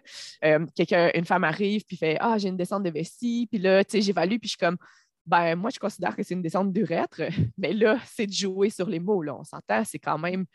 quelqu'un, 0.75 1.11
une 1.13 1.25
femme 1.25 1.43
arrive, 1.43 1.83
puis 1.85 1.97
fait 1.97 2.17
Ah, 2.19 2.37
j'ai 2.37 2.49
une 2.49 2.57
descente 2.57 2.83
de 2.83 2.89
vessie. 2.89 3.47
Puis 3.49 3.59
là, 3.59 3.83
tu 3.83 3.91
sais, 3.91 4.01
j'évalue, 4.01 4.37
puis 4.37 4.49
je 4.49 4.49
suis 4.49 4.57
comme 4.57 4.77
ben 5.25 5.55
moi, 5.55 5.69
je 5.69 5.77
considère 5.77 6.15
que 6.15 6.23
c'est 6.23 6.33
une 6.33 6.41
descente 6.41 6.73
d'urètre. 6.73 7.21
Mais 7.57 7.73
là, 7.73 7.99
c'est 8.07 8.25
de 8.25 8.33
jouer 8.33 8.71
sur 8.71 8.89
les 8.89 8.99
mots. 8.99 9.21
Là. 9.21 9.35
On 9.35 9.43
s'entend, 9.43 9.83
c'est 9.85 9.99
quand 9.99 10.17
même 10.17 10.45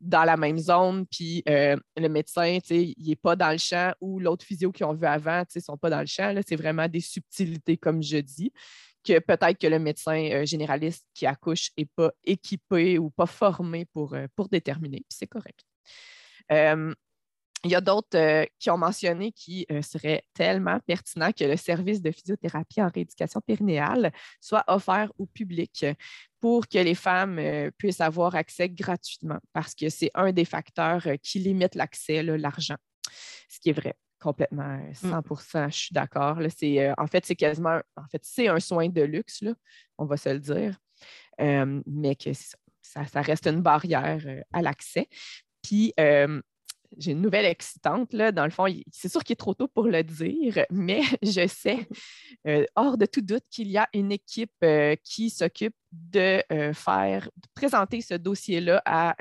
dans 0.00 0.22
la 0.24 0.36
même 0.36 0.58
zone, 0.58 1.06
puis 1.06 1.42
le 1.46 2.08
médecin, 2.08 2.58
il 2.70 2.94
n'est 3.04 3.16
pas 3.16 3.34
dans 3.34 3.50
le 3.50 3.58
champ, 3.58 3.92
ou 4.00 4.20
l'autre 4.20 4.44
physio 4.44 4.70
qu'ils 4.70 4.86
ont 4.86 4.94
vu 4.94 5.06
avant, 5.06 5.42
ne 5.52 5.60
sont 5.60 5.76
pas 5.76 5.90
dans 5.90 5.98
le 5.98 6.06
champ. 6.06 6.32
C'est 6.46 6.54
vraiment 6.54 6.86
des 6.86 7.00
subtilités, 7.00 7.76
comme 7.76 8.00
je 8.00 8.18
dis 8.18 8.52
peut-être 9.14 9.58
que 9.58 9.66
le 9.66 9.78
médecin 9.78 10.30
euh, 10.32 10.44
généraliste 10.44 11.06
qui 11.14 11.26
accouche 11.26 11.70
n'est 11.76 11.88
pas 11.96 12.10
équipé 12.24 12.98
ou 12.98 13.10
pas 13.10 13.26
formé 13.26 13.84
pour, 13.86 14.14
euh, 14.14 14.26
pour 14.36 14.48
déterminer, 14.48 14.98
puis 14.98 15.16
c'est 15.18 15.26
correct. 15.26 15.60
Euh, 16.52 16.94
il 17.64 17.72
y 17.72 17.74
a 17.74 17.80
d'autres 17.80 18.46
qui 18.60 18.70
ont 18.70 18.78
mentionné 18.78 19.32
qu'il 19.32 19.66
euh, 19.72 19.82
serait 19.82 20.22
tellement 20.32 20.78
pertinent 20.86 21.32
que 21.32 21.42
le 21.44 21.56
service 21.56 22.00
de 22.00 22.12
physiothérapie 22.12 22.80
en 22.80 22.88
rééducation 22.88 23.40
périnéale 23.40 24.12
soit 24.40 24.62
offert 24.68 25.10
au 25.18 25.26
public 25.26 25.84
pour 26.38 26.68
que 26.68 26.78
les 26.78 26.94
femmes 26.94 27.40
puissent 27.76 28.00
avoir 28.00 28.36
accès 28.36 28.68
gratuitement, 28.68 29.38
parce 29.52 29.74
que 29.74 29.88
c'est 29.88 30.12
un 30.14 30.30
des 30.30 30.44
facteurs 30.44 31.02
qui 31.20 31.40
limite 31.40 31.74
l'accès, 31.74 32.22
l'argent, 32.22 32.76
ce 33.48 33.58
qui 33.58 33.70
est 33.70 33.72
vrai 33.72 33.96
complètement 34.20 34.80
100 34.92 35.08
mm. 35.08 35.70
je 35.70 35.76
suis 35.76 35.92
d'accord. 35.92 36.38
en 36.98 37.06
fait, 37.06 37.26
c'est 37.26 37.36
quasiment 37.36 37.80
en 37.96 38.06
fait, 38.10 38.20
c'est 38.22 38.48
un 38.48 38.60
soin 38.60 38.88
de 38.88 39.02
luxe, 39.02 39.42
là, 39.42 39.52
on 39.96 40.04
va 40.04 40.16
se 40.16 40.28
le 40.28 40.40
dire, 40.40 40.78
mais 41.38 42.16
que 42.16 42.32
ça, 42.82 43.04
ça, 43.06 43.20
reste 43.20 43.46
une 43.46 43.60
barrière 43.60 44.20
à 44.52 44.62
l'accès. 44.62 45.08
Puis, 45.62 45.92
j'ai 46.98 47.12
une 47.12 47.20
nouvelle 47.20 47.46
excitante, 47.46 48.12
là. 48.12 48.32
Dans 48.32 48.44
le 48.44 48.50
fond, 48.50 48.66
c'est 48.90 49.08
sûr 49.08 49.22
qu'il 49.22 49.34
est 49.34 49.36
trop 49.36 49.54
tôt 49.54 49.68
pour 49.68 49.84
le 49.84 50.02
dire, 50.02 50.66
mais 50.70 51.02
je 51.22 51.46
sais, 51.46 51.86
euh, 52.46 52.64
hors 52.76 52.98
de 52.98 53.06
tout 53.06 53.20
doute, 53.20 53.44
qu'il 53.50 53.68
y 53.68 53.78
a 53.78 53.88
une 53.94 54.12
équipe 54.12 54.52
euh, 54.64 54.96
qui 55.02 55.30
s'occupe 55.30 55.74
de 55.92 56.42
euh, 56.52 56.72
faire, 56.74 57.30
présenter 57.54 58.00
ce 58.00 58.14
dossier-là 58.14 58.82
à, 58.84 59.16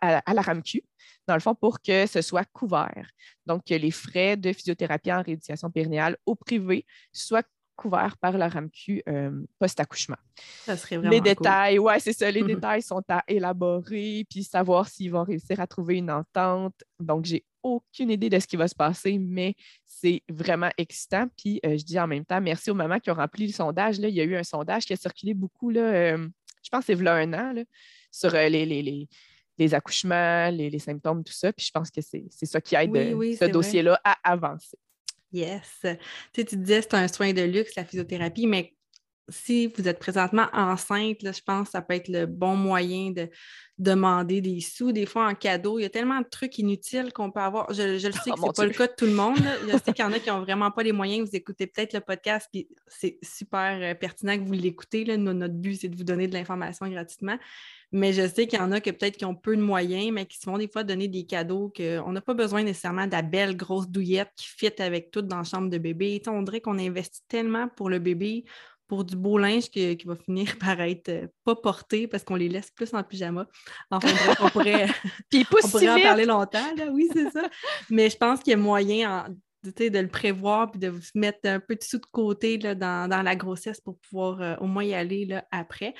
à, 0.00 0.34
la 0.34 0.42
RAMQ, 0.42 0.82
dans 1.26 1.34
le 1.34 1.40
fond, 1.40 1.54
pour 1.54 1.80
que 1.80 2.06
ce 2.06 2.22
soit 2.22 2.44
couvert. 2.44 3.08
Donc, 3.46 3.64
que 3.64 3.74
les 3.74 3.90
frais 3.90 4.36
de 4.36 4.52
physiothérapie 4.52 5.12
en 5.12 5.22
rééducation 5.22 5.70
périnéale 5.70 6.16
au 6.26 6.34
privé 6.34 6.86
soient 7.12 7.44
couvert 7.76 8.16
par 8.16 8.36
la 8.36 8.48
RAMQ 8.48 9.02
euh, 9.08 9.30
post-accouchement. 9.58 10.16
Ça 10.64 10.76
serait 10.76 10.96
vraiment 10.96 11.12
Les 11.12 11.20
détails, 11.20 11.78
ouais, 11.78 12.00
c'est 12.00 12.12
ça, 12.12 12.30
les 12.30 12.42
détails 12.54 12.82
sont 12.82 13.02
à 13.08 13.22
élaborer, 13.28 14.24
puis 14.28 14.42
savoir 14.42 14.88
s'ils 14.88 15.10
vont 15.10 15.22
réussir 15.22 15.60
à 15.60 15.66
trouver 15.66 15.96
une 15.96 16.10
entente. 16.10 16.74
Donc, 16.98 17.26
j'ai 17.26 17.44
aucune 17.62 18.10
idée 18.10 18.30
de 18.30 18.38
ce 18.38 18.46
qui 18.46 18.56
va 18.56 18.68
se 18.68 18.74
passer, 18.74 19.18
mais 19.18 19.54
c'est 19.84 20.22
vraiment 20.28 20.70
excitant. 20.78 21.26
Puis, 21.36 21.60
euh, 21.64 21.76
je 21.76 21.84
dis 21.84 21.98
en 21.98 22.06
même 22.06 22.24
temps, 22.24 22.40
merci 22.40 22.70
aux 22.70 22.74
mamans 22.74 22.98
qui 22.98 23.10
ont 23.10 23.14
rempli 23.14 23.46
le 23.46 23.52
sondage. 23.52 24.00
Là. 24.00 24.08
Il 24.08 24.14
y 24.14 24.20
a 24.20 24.24
eu 24.24 24.36
un 24.36 24.44
sondage 24.44 24.86
qui 24.86 24.92
a 24.92 24.96
circulé 24.96 25.34
beaucoup, 25.34 25.70
là, 25.70 25.80
euh, 25.80 26.28
je 26.62 26.68
pense 26.70 26.84
que 26.84 26.96
c'est 26.96 27.08
un 27.08 27.32
an, 27.32 27.54
sur 28.10 28.32
les, 28.32 29.08
les, 29.58 29.74
accouchements, 29.74 30.50
les, 30.50 30.78
symptômes, 30.78 31.22
tout 31.22 31.32
ça. 31.32 31.52
Puis 31.52 31.66
je 31.66 31.70
pense 31.70 31.90
que 31.90 32.00
c'est 32.00 32.28
ça 32.30 32.60
qui 32.60 32.74
aide 32.74 32.90
ce 32.92 33.44
dossier-là 33.44 34.00
à 34.02 34.16
avancer. 34.24 34.78
Yes. 35.36 35.84
Tu, 36.32 36.44
tu 36.44 36.56
disais 36.56 36.82
c'est 36.82 36.94
un 36.94 37.08
soin 37.08 37.32
de 37.32 37.42
luxe, 37.42 37.74
la 37.76 37.84
physiothérapie, 37.84 38.46
mais 38.46 38.76
si 39.28 39.66
vous 39.66 39.88
êtes 39.88 39.98
présentement 39.98 40.46
enceinte, 40.52 41.18
je 41.22 41.42
pense 41.44 41.66
que 41.66 41.72
ça 41.72 41.82
peut 41.82 41.94
être 41.94 42.08
le 42.08 42.26
bon 42.26 42.54
moyen 42.56 43.10
de 43.10 43.28
demander 43.76 44.40
des 44.40 44.60
sous, 44.60 44.92
des 44.92 45.04
fois 45.04 45.26
en 45.28 45.34
cadeau. 45.34 45.78
Il 45.78 45.82
y 45.82 45.84
a 45.84 45.90
tellement 45.90 46.20
de 46.20 46.26
trucs 46.30 46.58
inutiles 46.58 47.12
qu'on 47.12 47.30
peut 47.30 47.40
avoir. 47.40 47.72
Je, 47.74 47.82
le 47.82 47.98
sais 48.00 48.30
que 48.30 48.36
oh 48.36 48.36
ce 48.36 48.46
n'est 48.46 48.52
pas 48.52 48.64
le 48.64 48.70
cas 48.70 48.86
de 48.86 48.94
tout 48.96 49.04
le 49.04 49.12
monde. 49.12 49.36
Je 49.66 49.76
sais 49.78 49.92
qu'il 49.92 50.04
y 50.04 50.08
en 50.08 50.12
a 50.12 50.18
qui 50.20 50.30
n'ont 50.30 50.40
vraiment 50.40 50.70
pas 50.70 50.82
les 50.82 50.92
moyens. 50.92 51.28
Vous 51.28 51.36
écoutez 51.36 51.66
peut-être 51.66 51.92
le 51.92 52.00
podcast, 52.00 52.48
puis 52.52 52.68
c'est 52.86 53.18
super 53.22 53.78
euh, 53.82 53.94
pertinent 53.94 54.38
que 54.38 54.44
vous 54.44 54.52
l'écoutez. 54.52 55.04
Notre 55.16 55.54
but, 55.54 55.80
c'est 55.80 55.88
de 55.88 55.96
vous 55.96 56.04
donner 56.04 56.28
de 56.28 56.34
l'information 56.34 56.88
gratuitement. 56.88 57.36
Mais 57.92 58.12
je 58.12 58.26
sais 58.26 58.46
qu'il 58.46 58.58
y 58.58 58.62
en 58.62 58.72
a 58.72 58.80
que 58.80 58.90
peut-être 58.90 59.16
qui 59.16 59.24
ont 59.24 59.34
peu 59.34 59.56
de 59.56 59.62
moyens, 59.62 60.10
mais 60.12 60.26
qui 60.26 60.38
se 60.38 60.42
font 60.42 60.58
des 60.58 60.68
fois 60.68 60.84
donner 60.84 61.08
des 61.08 61.24
cadeaux 61.24 61.72
qu'on 61.76 62.12
n'a 62.12 62.20
pas 62.20 62.34
besoin 62.34 62.62
nécessairement 62.62 63.06
de 63.06 63.12
la 63.12 63.22
belle 63.22 63.56
grosse 63.56 63.88
douillette 63.88 64.30
qui 64.36 64.46
fit 64.48 64.82
avec 64.82 65.10
tout 65.10 65.22
dans 65.22 65.38
la 65.38 65.44
chambre 65.44 65.70
de 65.70 65.78
bébé. 65.78 66.20
on 66.26 66.42
dirait 66.42 66.60
qu'on 66.60 66.78
investit 66.78 67.22
tellement 67.28 67.68
pour 67.68 67.88
le 67.88 67.98
bébé, 67.98 68.44
pour 68.88 69.04
du 69.04 69.16
beau 69.16 69.38
linge 69.38 69.70
qui, 69.70 69.96
va 70.04 70.16
finir 70.16 70.56
par 70.60 70.80
être 70.80 71.08
euh, 71.08 71.26
pas 71.44 71.56
porté 71.56 72.06
parce 72.06 72.24
qu'on 72.24 72.36
les 72.36 72.48
laisse 72.48 72.70
plus 72.70 72.92
en 72.94 73.02
pyjama. 73.02 73.46
Enfin, 73.90 74.08
on 74.40 74.48
pourrait, 74.50 74.86
on 75.34 75.68
pourrait 75.68 75.88
en 75.88 76.00
parler 76.00 76.26
longtemps, 76.26 76.74
oui, 76.92 77.08
c'est 77.12 77.30
ça. 77.30 77.48
Mais 77.90 78.10
je 78.10 78.16
pense 78.16 78.40
qu'il 78.40 78.52
y 78.52 78.54
a 78.54 78.58
moyen 78.58 79.26
de 79.62 79.98
le 79.98 80.08
prévoir 80.08 80.70
puis 80.70 80.78
de 80.78 80.88
vous 80.88 81.00
mettre 81.14 81.40
un 81.44 81.60
peu 81.60 81.74
de 81.74 81.82
sous 81.82 81.98
de 81.98 82.06
côté 82.06 82.58
là, 82.58 82.74
dans, 82.74 83.08
la 83.08 83.36
grossesse 83.36 83.80
pour 83.80 83.98
pouvoir 83.98 84.40
euh, 84.40 84.56
au 84.60 84.66
moins 84.66 84.84
y 84.84 84.94
aller 84.94 85.26
là, 85.26 85.44
après. 85.50 85.94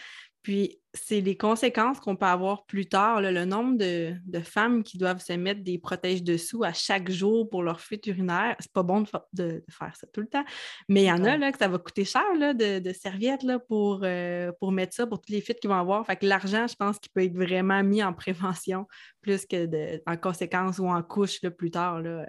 Puis, 0.47 0.81
c'est 0.95 1.21
les 1.21 1.37
conséquences 1.37 1.99
qu'on 1.99 2.15
peut 2.15 2.27
avoir 2.27 2.67
plus 2.67 2.87
tard. 2.87 3.21
le 3.21 3.45
nombre 3.45 3.77
de, 3.77 4.41
femmes 4.45 4.85
qui 4.85 4.97
doivent 4.97 5.21
se 5.21 5.33
mettre 5.33 5.65
des 5.65 5.77
protèges 5.77 6.23
dessous 6.23 6.63
à 6.63 6.73
chaque 6.73 7.11
jour 7.11 7.51
pour 7.51 7.65
leur 7.65 7.81
fuite 7.81 8.07
urinaire, 8.07 8.55
c'est 8.61 8.71
pas 8.71 8.85
bon 8.85 9.03
de, 9.33 9.65
faire 9.69 9.97
ça 9.97 10.07
tout 10.07 10.21
le 10.21 10.29
temps. 10.29 10.45
Mais 10.89 11.03
il 11.03 11.07
y 11.07 11.11
en 11.11 11.25
a 11.25 11.37
là, 11.37 11.51
que 11.51 11.59
ça 11.59 11.67
va 11.67 11.79
coûter 11.79 12.05
cher 12.05 12.23
de, 12.39 12.93
serviettes 12.93 13.43
là, 13.43 13.59
pour, 13.59 14.03
euh, 14.05 14.53
pour 14.61 14.71
mettre 14.71 14.95
ça 14.95 15.05
pour 15.05 15.19
toutes 15.19 15.31
les 15.31 15.41
fuites 15.41 15.59
qu'ils 15.59 15.69
vont 15.69 15.81
avoir. 15.81 16.07
Fait 16.07 16.15
que 16.15 16.25
l'argent, 16.25 16.69
je 16.69 16.77
pense 16.77 17.01
qu'il 17.01 17.11
peut 17.11 17.25
être 17.25 17.35
vraiment 17.35 17.83
mis 17.83 18.05
en 18.05 18.13
prévention 18.13 18.87
plus 19.23 19.47
que 19.47 19.67
de, 19.67 20.01
en 20.07 20.17
conséquence 20.17 20.79
ou 20.79 20.87
en 20.87 21.03
couche 21.03 21.41
plus 21.41 21.73
tard. 21.73 22.03
Là. 22.03 22.25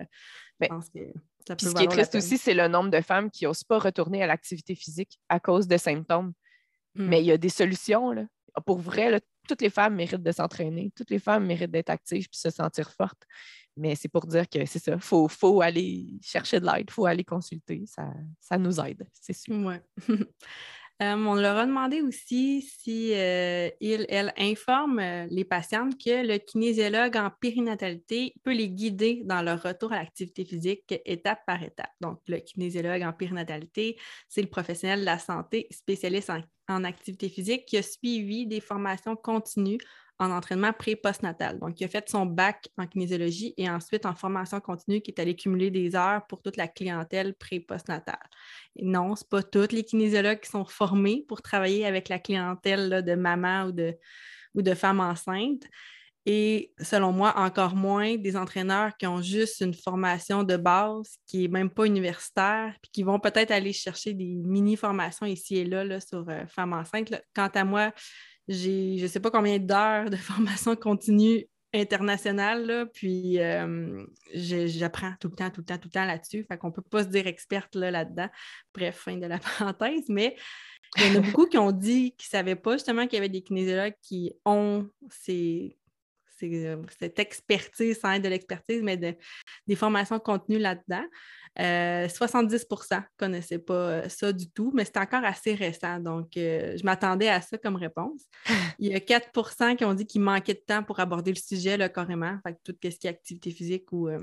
Je 0.60 0.68
pense 0.70 0.90
que 0.90 1.02
ce 1.48 1.72
qui 1.72 1.84
est 1.84 1.88
triste 1.88 2.16
aussi, 2.16 2.40
c'est 2.40 2.56
le 2.56 2.68
nombre 2.68 2.90
de 2.90 3.02
femmes 3.02 3.30
qui 3.30 3.46
n'osent 3.46 3.64
pas 3.64 3.78
retourner 3.78 4.24
à 4.24 4.26
l'activité 4.26 4.74
physique 4.74 5.20
à 5.30 5.40
cause 5.40 5.68
de 5.68 5.78
symptômes. 5.78 6.34
Mais 6.98 7.20
hmm. 7.20 7.24
il 7.24 7.26
y 7.26 7.32
a 7.32 7.38
des 7.38 7.50
solutions. 7.50 8.12
Là. 8.12 8.26
Pour 8.66 8.80
vrai, 8.80 9.22
toutes 9.48 9.62
les 9.62 9.70
femmes 9.70 9.96
méritent 9.96 10.24
de 10.24 10.32
s'entraîner, 10.32 10.92
toutes 10.96 11.10
les 11.10 11.20
femmes 11.20 11.46
méritent 11.46 11.72
d'être 11.72 11.90
actives 11.90 12.26
et 12.26 12.38
se 12.38 12.50
sentir 12.50 12.92
fortes. 12.92 13.24
Mais 13.76 13.96
c'est 13.96 14.10
pour 14.10 14.26
dire 14.26 14.50
que 14.50 14.66
c'est 14.66 14.80
ça, 14.80 14.94
il 14.94 15.00
faut, 15.00 15.62
aller 15.62 16.20
chercher 16.22 16.60
de 16.60 16.66
l'aide, 16.66 16.86
il 16.88 16.92
faut 16.92 17.06
aller 17.06 17.24
consulter, 17.24 17.84
ça, 17.86 18.12
ça 18.40 18.58
nous 18.58 18.80
aide, 18.80 19.08
c'est 19.14 19.34
sûr. 19.34 19.56
Ouais. 19.56 19.82
Euh, 21.00 21.14
on 21.14 21.36
leur 21.36 21.58
a 21.58 21.68
demandé 21.68 22.02
aussi 22.02 22.64
si 22.64 23.14
euh, 23.14 23.70
il, 23.80 24.08
elle 24.10 24.34
informe 24.36 24.98
euh, 24.98 25.28
les 25.30 25.46
patientes 25.46 25.96
que 25.96 26.26
le 26.26 26.40
kinésiologue 26.40 27.16
en 27.18 27.30
périnatalité 27.30 28.34
peut 28.44 28.54
les 28.54 28.70
guider 28.70 29.22
dans 29.24 29.44
leur 29.44 29.62
retour 29.62 29.94
à 29.94 29.98
l'activité 29.98 30.44
physique 30.44 31.00
étape 31.06 31.46
par 31.46 31.62
étape. 31.62 31.92
Donc, 32.02 32.20
le 32.28 32.40
kinésiologue 32.40 33.04
en 33.04 33.14
périnatalité, 33.14 34.00
c'est 34.28 34.42
le 34.42 34.50
professionnel 34.50 35.02
de 35.02 35.06
la 35.06 35.20
santé 35.20 35.68
spécialiste 35.70 36.32
en 36.68 36.84
activité 36.84 37.30
physique 37.30 37.68
qui 37.68 37.78
a 37.78 37.84
suivi 37.84 38.48
des 38.48 38.60
formations 38.60 39.16
continues 39.16 39.78
en 40.20 40.32
entraînement 40.32 40.74
pré-postnatal. 40.74 41.60
Donc, 41.60 41.80
il 41.80 41.84
a 41.84 41.88
fait 41.88 42.10
son 42.10 42.26
bac 42.26 42.70
en 42.78 42.88
kinésiologie 42.88 43.54
et 43.58 43.70
ensuite 43.70 44.06
en 44.06 44.16
formation 44.16 44.60
continue 44.60 45.02
qui 45.02 45.12
est 45.12 45.20
allé 45.20 45.36
cumuler 45.36 45.70
des 45.70 45.96
heures 45.96 46.26
pour 46.28 46.42
toute 46.42 46.58
la 46.58 46.68
clientèle 46.68 47.36
pré-postnatale. 47.36 48.18
non, 48.82 49.16
ce 49.16 49.24
pas 49.24 49.44
tous 49.44 49.72
les 49.72 49.84
kinésiologues 49.84 50.40
qui 50.40 50.50
sont 50.50 50.66
formés 50.66 51.24
pour 51.28 51.42
travailler 51.42 51.86
avec 51.86 52.10
la 52.10 52.20
clientèle 52.20 53.04
de 53.04 53.16
maman 53.16 53.66
ou 53.66 53.72
de, 53.72 53.96
ou 54.56 54.62
de 54.62 54.74
femmes 54.74 55.00
enceintes. 55.00 55.64
Et 56.30 56.74
selon 56.82 57.14
moi, 57.14 57.34
encore 57.38 57.74
moins 57.74 58.18
des 58.18 58.36
entraîneurs 58.36 58.98
qui 58.98 59.08
ont 59.08 59.22
juste 59.22 59.62
une 59.62 59.74
formation 59.74 60.44
de 60.44 60.58
base 60.58 61.16
qui 61.26 61.44
n'est 61.44 61.48
même 61.48 61.70
pas 61.70 61.86
universitaire, 61.86 62.76
puis 62.82 62.92
qui 62.92 63.04
vont 63.04 63.18
peut-être 63.18 63.52
aller 63.52 63.72
chercher 63.72 64.14
des 64.14 64.36
mini-formations 64.36 65.26
ici 65.26 65.60
et 65.60 65.64
là, 65.64 66.02
sur 66.02 66.28
euh, 66.28 66.46
femmes 66.48 66.74
enceintes. 66.74 67.14
Quant 67.34 67.48
à 67.54 67.64
moi, 67.64 67.94
j'ai 68.48 68.98
je 68.98 69.04
ne 69.04 69.08
sais 69.08 69.20
pas 69.20 69.32
combien 69.32 69.60
d'heures 69.60 70.10
de 70.10 70.16
formation 70.18 70.76
continue 70.76 71.48
internationale, 71.74 72.90
puis 72.94 73.40
euh, 73.40 74.06
j'apprends 74.34 75.14
tout 75.20 75.28
le 75.30 75.36
temps, 75.36 75.50
tout 75.50 75.62
le 75.62 75.66
temps, 75.66 75.78
tout 75.78 75.90
le 75.90 75.92
temps 75.92 76.06
là-dessus. 76.06 76.46
Fait 76.48 76.58
qu'on 76.58 76.68
ne 76.68 76.74
peut 76.74 76.82
pas 76.82 77.04
se 77.04 77.10
dire 77.10 77.28
experte 77.28 77.76
là-dedans. 77.76 78.30
Bref, 78.74 78.98
fin 78.98 79.18
de 79.18 79.28
la 79.28 79.38
parenthèse, 79.58 80.06
mais 80.08 80.36
il 80.96 81.14
y 81.14 81.18
en 81.18 81.20
a 81.20 81.26
beaucoup 81.26 81.46
qui 81.46 81.58
ont 81.58 81.72
dit 81.72 82.16
qu'ils 82.16 82.28
ne 82.28 82.40
savaient 82.40 82.56
pas 82.56 82.74
justement 82.74 83.06
qu'il 83.06 83.16
y 83.16 83.18
avait 83.18 83.30
des 83.30 83.42
kinésiologues 83.42 83.96
qui 84.02 84.34
ont 84.46 84.90
ces, 85.10 85.78
cette 87.00 87.20
expertise, 87.20 88.00
sans 88.00 88.14
être 88.14 88.24
de 88.24 88.30
l'expertise, 88.30 88.82
mais 88.82 88.98
des 88.98 89.76
formations 89.76 90.20
continues 90.20 90.60
là-dedans. 90.60 91.06
70 91.58 92.68
ne 92.70 92.98
connaissaient 93.18 93.60
pas 93.60 93.74
euh, 93.74 94.10
ça 94.10 94.32
du 94.32 94.50
tout, 94.50 94.72
mais 94.76 94.86
c'est 94.86 94.98
encore 94.98 95.24
assez 95.24 95.56
récent. 95.56 96.00
Donc, 96.00 96.38
euh, 96.38 96.78
je 96.78 96.84
m'attendais 96.84 97.30
à 97.30 97.42
ça 97.42 97.58
comme 97.58 97.76
réponse. 97.76 98.22
Il 98.80 98.92
y 98.92 98.96
a 98.96 99.00
4% 99.00 99.76
qui 99.76 99.86
ont 99.86 99.94
dit 99.94 100.06
qu'il 100.06 100.22
manquait 100.22 100.54
de 100.54 100.64
temps 100.66 100.84
pour 100.84 101.00
aborder 101.00 101.32
le 101.32 101.40
sujet 101.40 101.78
là, 101.78 101.90
carrément. 101.90 102.38
Fait 102.46 102.58
tout 102.64 102.76
ce 102.84 102.90
qui 102.90 103.08
est 103.08 103.10
activité 103.10 103.52
physique 103.52 103.92
ou, 103.92 104.08
euh, 104.08 104.20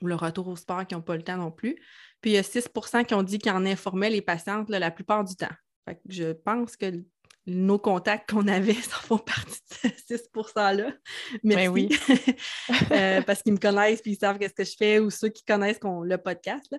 ou 0.00 0.06
le 0.06 0.14
retour 0.14 0.46
au 0.48 0.56
sport 0.56 0.86
qui 0.86 0.94
n'ont 0.94 1.02
pas 1.02 1.16
le 1.16 1.22
temps 1.22 1.36
non 1.36 1.50
plus. 1.50 1.74
Puis 2.20 2.30
il 2.30 2.34
y 2.34 2.38
a 2.38 2.42
6% 2.42 3.04
qui 3.04 3.14
ont 3.14 3.24
dit 3.24 3.38
qu'ils 3.38 3.52
en 3.52 3.66
informaient 3.66 4.10
les 4.10 4.22
patientes 4.22 4.70
la 4.70 4.90
plupart 4.92 5.24
du 5.24 5.34
temps. 5.34 5.54
Fait 5.84 6.00
je 6.08 6.32
pense 6.32 6.76
que 6.76 7.02
nos 7.46 7.78
contacts 7.78 8.30
qu'on 8.30 8.46
avait, 8.46 8.72
ça 8.74 8.96
font 8.96 9.18
partie 9.18 9.60
de 9.84 9.90
ces 10.06 10.18
6 10.18 10.30
là 10.56 10.92
Merci. 11.42 11.66
Ben 11.66 11.68
oui. 11.68 11.88
Euh, 12.90 13.22
parce 13.22 13.42
qu'ils 13.42 13.52
me 13.52 13.58
connaissent 13.58 14.00
et 14.04 14.10
ils 14.10 14.16
savent 14.16 14.38
ce 14.40 14.48
que 14.48 14.64
je 14.64 14.76
fais 14.76 14.98
ou 14.98 15.10
ceux 15.10 15.28
qui 15.28 15.44
connaissent 15.44 15.80
le 15.82 16.16
podcast. 16.16 16.74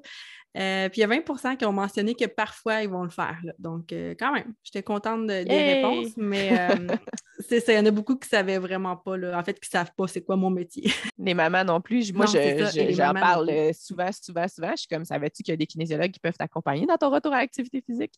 Euh, 0.58 0.90
puis 0.90 1.02
il 1.02 1.02
y 1.02 1.04
a 1.04 1.08
20% 1.08 1.58
qui 1.58 1.66
ont 1.66 1.72
mentionné 1.72 2.14
que 2.14 2.26
parfois 2.26 2.82
ils 2.82 2.90
vont 2.90 3.04
le 3.04 3.10
faire. 3.10 3.40
Donc, 3.58 3.92
euh, 3.92 4.14
quand 4.18 4.32
même, 4.32 4.54
j'étais 4.64 4.84
contente 4.84 5.28
des 5.28 5.44
réponses, 5.44 6.14
mais 6.18 6.52
c'est 7.48 7.60
ça. 7.60 7.74
Il 7.74 7.78
y 7.78 7.80
en 7.80 7.86
a 7.86 7.92
beaucoup 7.92 8.16
qui 8.16 8.28
ne 8.28 8.38
savaient 8.38 8.60
vraiment 8.60 8.96
pas, 8.96 9.18
là, 9.18 9.38
en 9.38 9.44
fait, 9.44 9.60
qui 9.60 9.68
ne 9.68 9.80
savent 9.80 9.92
pas 9.96 10.08
c'est 10.08 10.22
quoi 10.22 10.36
mon 10.36 10.50
métier. 10.50 10.92
Les 11.18 11.34
mamans 11.34 11.64
non 11.64 11.82
plus. 11.82 12.14
Moi, 12.14 12.26
j'en 12.28 13.14
parle 13.14 13.74
souvent, 13.74 14.10
souvent, 14.12 14.48
souvent. 14.48 14.72
Je 14.72 14.82
suis 14.82 14.88
comme, 14.88 15.06
savais-tu 15.06 15.44
qu'il 15.44 15.52
y 15.52 15.56
a 15.56 15.58
des 15.58 15.68
kinésiologues 15.68 16.12
qui 16.12 16.20
peuvent 16.20 16.38
t'accompagner 16.38 16.86
dans 16.86 16.98
ton 16.98 17.10
retour 17.10 17.34
à 17.34 17.40
l'activité 17.40 17.82
physique? 17.82 18.14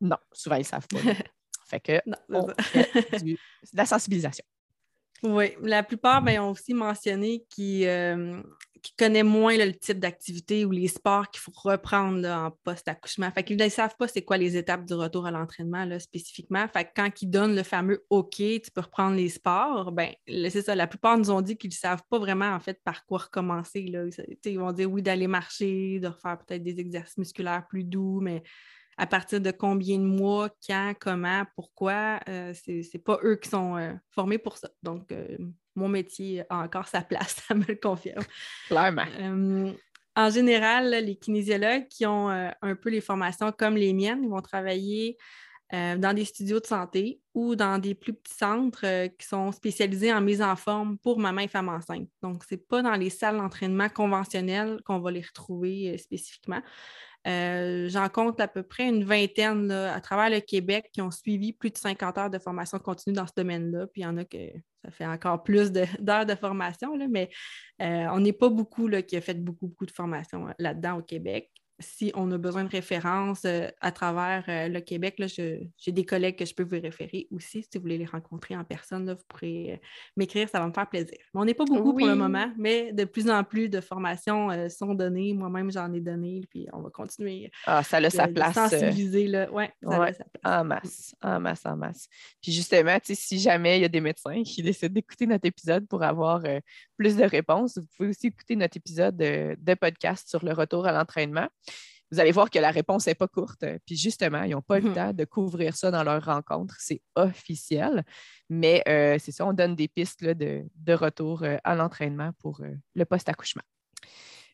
Non, 0.00 0.16
souvent, 0.32 0.56
ils 0.56 0.60
ne 0.60 0.64
savent 0.64 0.88
pas. 0.88 0.98
Fait 1.68 1.80
que, 1.80 2.00
de 2.28 3.36
la 3.74 3.86
sensibilisation. 3.86 4.44
Oui, 5.22 5.52
la 5.62 5.82
plupart 5.82 6.22
ben, 6.22 6.40
ont 6.40 6.50
aussi 6.50 6.74
mentionné 6.74 7.44
qu'ils 7.50 7.86
euh, 7.86 8.40
connaissent 8.96 9.24
moins 9.24 9.56
le 9.56 9.72
type 9.72 9.98
d'activité 9.98 10.64
ou 10.64 10.70
les 10.70 10.86
sports 10.86 11.28
qu'il 11.28 11.40
faut 11.40 11.52
reprendre 11.54 12.26
en 12.28 12.52
post-accouchement. 12.62 13.30
Fait 13.32 13.42
qu'ils 13.42 13.56
ne 13.56 13.68
savent 13.68 13.96
pas 13.98 14.06
c'est 14.06 14.22
quoi 14.22 14.36
les 14.36 14.56
étapes 14.56 14.84
du 14.84 14.94
retour 14.94 15.26
à 15.26 15.32
l'entraînement 15.32 15.86
spécifiquement. 15.98 16.66
Fait 16.68 16.84
que 16.84 16.90
quand 16.94 17.10
ils 17.20 17.28
donnent 17.28 17.56
le 17.56 17.64
fameux 17.64 18.04
OK, 18.10 18.36
tu 18.36 18.70
peux 18.72 18.80
reprendre 18.80 19.16
les 19.16 19.28
sports, 19.28 19.90
ben 19.90 20.12
c'est 20.26 20.62
ça. 20.62 20.76
La 20.76 20.86
plupart 20.86 21.18
nous 21.18 21.32
ont 21.32 21.40
dit 21.40 21.56
qu'ils 21.56 21.70
ne 21.70 21.74
savent 21.74 22.04
pas 22.08 22.18
vraiment 22.18 22.50
en 22.50 22.60
fait 22.60 22.80
par 22.84 23.04
quoi 23.04 23.18
recommencer. 23.18 23.82
Là. 23.82 24.04
Ils 24.44 24.58
vont 24.58 24.72
dire 24.72 24.90
oui 24.90 25.02
d'aller 25.02 25.26
marcher, 25.26 25.98
de 25.98 26.06
refaire 26.06 26.38
peut-être 26.38 26.62
des 26.62 26.78
exercices 26.78 27.18
musculaires 27.18 27.66
plus 27.68 27.82
doux, 27.82 28.20
mais 28.20 28.42
à 28.98 29.06
partir 29.06 29.40
de 29.40 29.52
combien 29.52 29.96
de 29.98 30.04
mois, 30.04 30.50
quand, 30.66 30.92
comment, 30.98 31.44
pourquoi. 31.54 32.18
Euh, 32.28 32.52
ce 32.52 32.72
n'est 32.72 33.02
pas 33.02 33.18
eux 33.22 33.36
qui 33.36 33.48
sont 33.48 33.76
euh, 33.76 33.92
formés 34.10 34.38
pour 34.38 34.56
ça. 34.56 34.68
Donc, 34.82 35.12
euh, 35.12 35.38
mon 35.76 35.88
métier 35.88 36.42
a 36.50 36.58
encore 36.58 36.88
sa 36.88 37.02
place, 37.02 37.36
ça 37.48 37.54
me 37.54 37.64
le 37.64 37.76
confirme. 37.76 38.24
Clairement. 38.66 39.06
en 40.16 40.30
général, 40.30 40.90
les 40.90 41.16
kinésiologues 41.16 41.86
qui 41.86 42.04
ont 42.06 42.28
un 42.28 42.74
peu 42.74 42.90
les 42.90 43.00
formations 43.00 43.52
comme 43.52 43.76
les 43.76 43.92
miennes, 43.92 44.24
ils 44.24 44.28
vont 44.28 44.42
travailler 44.42 45.16
dans 45.70 46.14
des 46.14 46.24
studios 46.24 46.60
de 46.60 46.66
santé 46.66 47.20
ou 47.34 47.54
dans 47.54 47.78
des 47.78 47.94
plus 47.94 48.14
petits 48.14 48.34
centres 48.34 49.06
qui 49.18 49.26
sont 49.26 49.52
spécialisés 49.52 50.12
en 50.12 50.20
mise 50.20 50.40
en 50.40 50.56
forme 50.56 50.96
pour 50.98 51.18
maman 51.18 51.42
et 51.42 51.48
femme 51.48 51.68
enceinte. 51.68 52.08
Donc, 52.22 52.42
ce 52.44 52.54
n'est 52.54 52.60
pas 52.60 52.80
dans 52.80 52.94
les 52.94 53.10
salles 53.10 53.36
d'entraînement 53.36 53.88
conventionnelles 53.90 54.80
qu'on 54.86 54.98
va 54.98 55.10
les 55.10 55.20
retrouver 55.20 55.98
spécifiquement. 55.98 56.62
Euh, 57.26 57.88
j'en 57.88 58.08
compte 58.08 58.40
à 58.40 58.48
peu 58.48 58.62
près 58.62 58.88
une 58.88 59.04
vingtaine 59.04 59.70
à 59.70 60.00
travers 60.00 60.30
le 60.30 60.40
Québec 60.40 60.88
qui 60.92 61.02
ont 61.02 61.10
suivi 61.10 61.52
plus 61.52 61.70
de 61.70 61.76
50 61.76 62.18
heures 62.18 62.30
de 62.30 62.38
formation 62.38 62.78
continue 62.78 63.14
dans 63.14 63.26
ce 63.26 63.32
domaine-là. 63.36 63.86
Puis 63.88 64.02
il 64.02 64.04
y 64.04 64.06
en 64.06 64.16
a 64.16 64.24
que 64.24 64.38
ça 64.84 64.90
fait 64.90 65.06
encore 65.06 65.42
plus 65.42 65.72
d'heures 66.00 66.26
de, 66.26 66.34
formation, 66.34 66.96
mais 67.08 67.28
euh, 67.82 68.06
on 68.12 68.20
n'est 68.20 68.32
pas 68.32 68.48
beaucoup 68.48 68.88
là, 68.88 69.02
qui 69.02 69.16
a 69.16 69.20
fait 69.20 69.34
beaucoup, 69.34 69.66
beaucoup 69.66 69.86
de 69.86 69.90
formation 69.90 70.46
là-dedans 70.58 70.98
au 70.98 71.02
Québec 71.02 71.50
si 71.80 72.10
on 72.14 72.30
a 72.32 72.38
besoin 72.38 72.64
de 72.64 72.68
références 72.68 73.44
euh, 73.44 73.68
à 73.80 73.92
travers 73.92 74.44
euh, 74.48 74.68
le 74.68 74.80
Québec, 74.80 75.22
j'ai 75.26 75.92
des 75.92 76.04
collègues 76.04 76.36
que 76.36 76.44
je 76.44 76.54
peux 76.54 76.64
vous 76.64 76.80
référer 76.80 77.28
aussi. 77.30 77.62
Si 77.62 77.68
vous 77.74 77.82
voulez 77.82 77.98
les 77.98 78.06
rencontrer 78.06 78.56
en 78.56 78.64
personne, 78.64 79.08
vous 79.10 79.22
pourrez 79.28 79.74
euh, 79.74 79.76
m'écrire, 80.16 80.48
ça 80.48 80.58
va 80.58 80.66
me 80.66 80.72
faire 80.72 80.88
plaisir. 80.88 81.18
on 81.34 81.44
n'est 81.44 81.54
pas 81.54 81.64
beaucoup 81.64 81.94
pour 81.94 82.06
le 82.06 82.16
moment, 82.16 82.52
mais 82.56 82.92
de 82.92 83.04
plus 83.04 83.30
en 83.30 83.44
plus 83.44 83.68
de 83.68 83.80
formations 83.80 84.68
sont 84.68 84.94
données. 84.94 85.34
Moi-même, 85.34 85.70
j'en 85.70 85.92
ai 85.92 86.00
donné, 86.00 86.42
puis 86.50 86.66
on 86.72 86.80
va 86.80 86.90
continuer. 86.90 87.50
Ah, 87.64 87.82
ça 87.82 87.98
a 87.98 88.10
sa 88.10 88.26
place. 88.26 88.54
sensibiliser, 88.54 89.28
là. 89.28 89.50
Ouais, 89.52 89.72
ça 89.82 90.02
a 90.02 90.12
sa 90.12 90.24
place. 90.24 90.44
En 90.44 90.64
masse, 90.64 91.14
en 91.22 91.40
masse, 91.40 91.66
en 91.66 91.76
masse. 91.76 92.08
Puis 92.42 92.52
justement, 92.52 92.98
si 93.02 93.38
jamais 93.38 93.78
il 93.78 93.82
y 93.82 93.84
a 93.84 93.88
des 93.88 94.00
médecins 94.00 94.42
qui 94.42 94.62
décident 94.62 94.92
d'écouter 94.92 95.26
notre 95.26 95.46
épisode 95.46 95.86
pour 95.86 96.02
avoir 96.02 96.42
plus 96.96 97.16
de 97.16 97.24
réponses, 97.24 97.78
vous 97.78 97.86
pouvez 97.96 98.08
aussi 98.08 98.28
écouter 98.28 98.56
notre 98.56 98.76
épisode 98.76 99.16
de 99.16 99.74
podcast 99.74 100.28
sur 100.28 100.44
le 100.44 100.52
retour 100.52 100.86
à 100.86 100.92
l'entraînement 100.92 101.48
vous 102.10 102.20
allez 102.20 102.32
voir 102.32 102.50
que 102.50 102.58
la 102.58 102.70
réponse 102.70 103.06
n'est 103.06 103.14
pas 103.14 103.28
courte. 103.28 103.64
Puis 103.84 103.96
justement, 103.96 104.42
ils 104.42 104.52
n'ont 104.52 104.62
pas 104.62 104.78
eu 104.78 104.82
le 104.82 104.88
mhm. 104.88 104.94
temps 104.94 105.12
de 105.12 105.24
couvrir 105.24 105.76
ça 105.76 105.90
dans 105.90 106.02
leur 106.02 106.24
rencontre. 106.24 106.76
C'est 106.78 107.02
officiel. 107.14 108.04
Mais 108.48 108.82
euh, 108.88 109.16
c'est 109.18 109.32
ça, 109.32 109.46
on 109.46 109.52
donne 109.52 109.74
des 109.74 109.88
pistes 109.88 110.24
de, 110.24 110.64
retour 110.88 111.42
euh, 111.42 111.56
à 111.64 111.74
l'entraînement 111.74 112.30
pour 112.40 112.60
euh, 112.62 112.74
le 112.94 113.04
post-accouchement. 113.04 113.62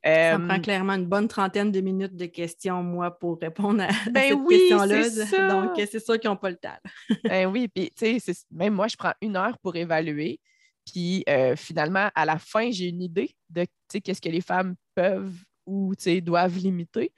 Ça 0.04 0.38
prend 0.38 0.60
clairement 0.60 0.92
une 0.94 1.06
bonne 1.06 1.28
trentaine 1.28 1.72
de 1.72 1.80
minutes 1.80 2.14
de 2.14 2.26
questions, 2.26 2.82
moi, 2.82 3.18
pour 3.18 3.38
répondre 3.40 3.84
à, 3.84 3.88
ben 4.10 4.36
cette 4.36 4.46
question-là. 4.46 5.48
Donc, 5.48 5.70
c'est 5.90 6.04
sûr 6.04 6.20
qu'ils 6.20 6.28
n'ont 6.28 6.36
pas 6.36 6.50
le 6.50 6.56
temps. 6.56 6.76
ben 7.24 7.46
oui, 7.46 7.68
puis 7.68 7.90
tu 7.96 8.20
sais, 8.20 8.34
même 8.50 8.74
moi, 8.74 8.86
je 8.86 8.96
prends 8.96 9.14
une 9.22 9.34
heure 9.34 9.56
pour 9.60 9.74
évaluer. 9.76 10.40
Puis 10.84 11.24
finalement, 11.56 12.10
à 12.14 12.26
la 12.26 12.38
fin, 12.38 12.70
j'ai 12.70 12.88
une 12.88 13.00
idée 13.00 13.34
de 13.48 13.64
qu'est-ce 13.88 14.20
que 14.20 14.28
les 14.28 14.42
femmes 14.42 14.74
peuvent 14.94 15.32
ou 15.66 15.94
doivent 16.22 16.56
limiter. 16.56 17.12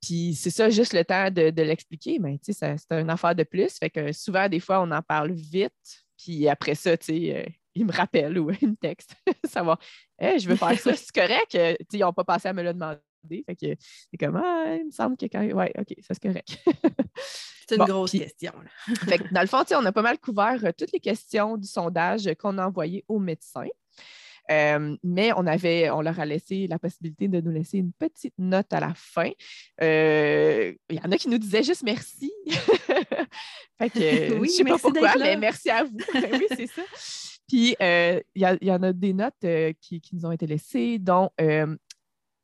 Puis 0.00 0.34
c'est 0.34 0.50
ça, 0.50 0.70
juste 0.70 0.92
le 0.92 1.04
temps 1.04 1.30
de, 1.30 1.62
l'expliquer, 1.62 2.18
mais 2.18 2.38
c'est 2.42 2.62
une 2.90 3.10
affaire 3.10 3.34
de 3.34 3.42
plus. 3.42 3.78
Fait 3.78 3.90
que 3.90 4.12
souvent, 4.12 4.48
des 4.48 4.60
fois, 4.60 4.80
on 4.80 4.90
en 4.90 5.02
parle 5.02 5.32
vite, 5.32 5.72
puis 6.16 6.48
après 6.48 6.74
ça, 6.74 6.96
tu 6.96 7.06
sais, 7.06 7.36
euh, 7.36 7.50
ils 7.74 7.84
me 7.84 7.92
rappellent 7.92 8.38
ou 8.38 8.50
une 8.62 8.76
texte, 8.76 9.14
savoir, 9.44 9.78
hey, 10.18 10.38
je 10.38 10.48
veux 10.48 10.56
faire 10.56 10.78
ça, 10.78 10.94
c'est 10.94 11.12
correct? 11.12 11.54
Euh, 11.54 11.74
ils 11.92 12.00
n'ont 12.00 12.12
pas 12.12 12.24
passé 12.24 12.48
à 12.48 12.52
me 12.52 12.62
le 12.62 12.72
demander. 12.72 13.00
Fait 13.44 13.56
que 13.56 13.74
c'est 14.10 14.16
comme, 14.18 14.36
ah, 14.36 14.76
il 14.78 14.86
me 14.86 14.90
semble 14.90 15.16
que 15.16 15.26
quand. 15.26 15.44
Ouais, 15.44 15.72
OK, 15.76 15.94
ça 16.00 16.14
c'est 16.14 16.22
correct. 16.22 16.58
c'est 17.68 17.76
une 17.76 17.84
grosse 17.84 18.12
question. 18.12 18.52
fait 19.04 19.18
que 19.18 19.34
dans 19.34 19.40
le 19.40 19.46
fond, 19.48 19.64
on 19.72 19.84
a 19.84 19.92
pas 19.92 20.02
mal 20.02 20.18
couvert 20.18 20.64
euh, 20.64 20.70
toutes 20.76 20.92
les 20.92 21.00
questions 21.00 21.56
du 21.56 21.66
sondage 21.66 22.30
qu'on 22.38 22.56
a 22.58 22.66
envoyé 22.66 23.04
aux 23.08 23.18
médecins. 23.18 23.66
Euh, 24.50 24.96
mais 25.02 25.32
on, 25.36 25.46
avait, 25.46 25.90
on 25.90 26.00
leur 26.00 26.18
a 26.18 26.26
laissé 26.26 26.66
la 26.66 26.78
possibilité 26.78 27.28
de 27.28 27.40
nous 27.40 27.50
laisser 27.50 27.78
une 27.78 27.92
petite 27.92 28.34
note 28.38 28.72
à 28.72 28.80
la 28.80 28.94
fin. 28.94 29.30
Euh, 29.82 30.72
il 30.88 30.96
y 30.96 31.00
en 31.00 31.12
a 31.12 31.16
qui 31.16 31.28
nous 31.28 31.38
disaient 31.38 31.62
juste 31.62 31.82
merci. 31.82 32.32
fait 33.78 33.90
que, 33.90 34.38
oui, 34.38 34.48
je 34.48 34.52
ne 34.52 34.56
sais 34.56 34.64
pas 34.64 34.78
pourquoi, 34.78 35.16
mais 35.18 35.36
merci 35.36 35.70
à 35.70 35.84
vous. 35.84 35.98
oui, 36.14 36.46
c'est 36.56 36.66
ça. 36.66 36.82
Puis, 37.46 37.76
euh, 37.80 38.20
il 38.34 38.58
y, 38.62 38.72
en 38.72 38.82
a 38.82 38.92
des 38.92 39.14
notes 39.14 39.46
qui, 39.80 40.02
nous 40.12 40.26
ont 40.26 40.32
été 40.32 40.46
laissées, 40.46 40.98
dont, 40.98 41.30
je, 41.38 41.76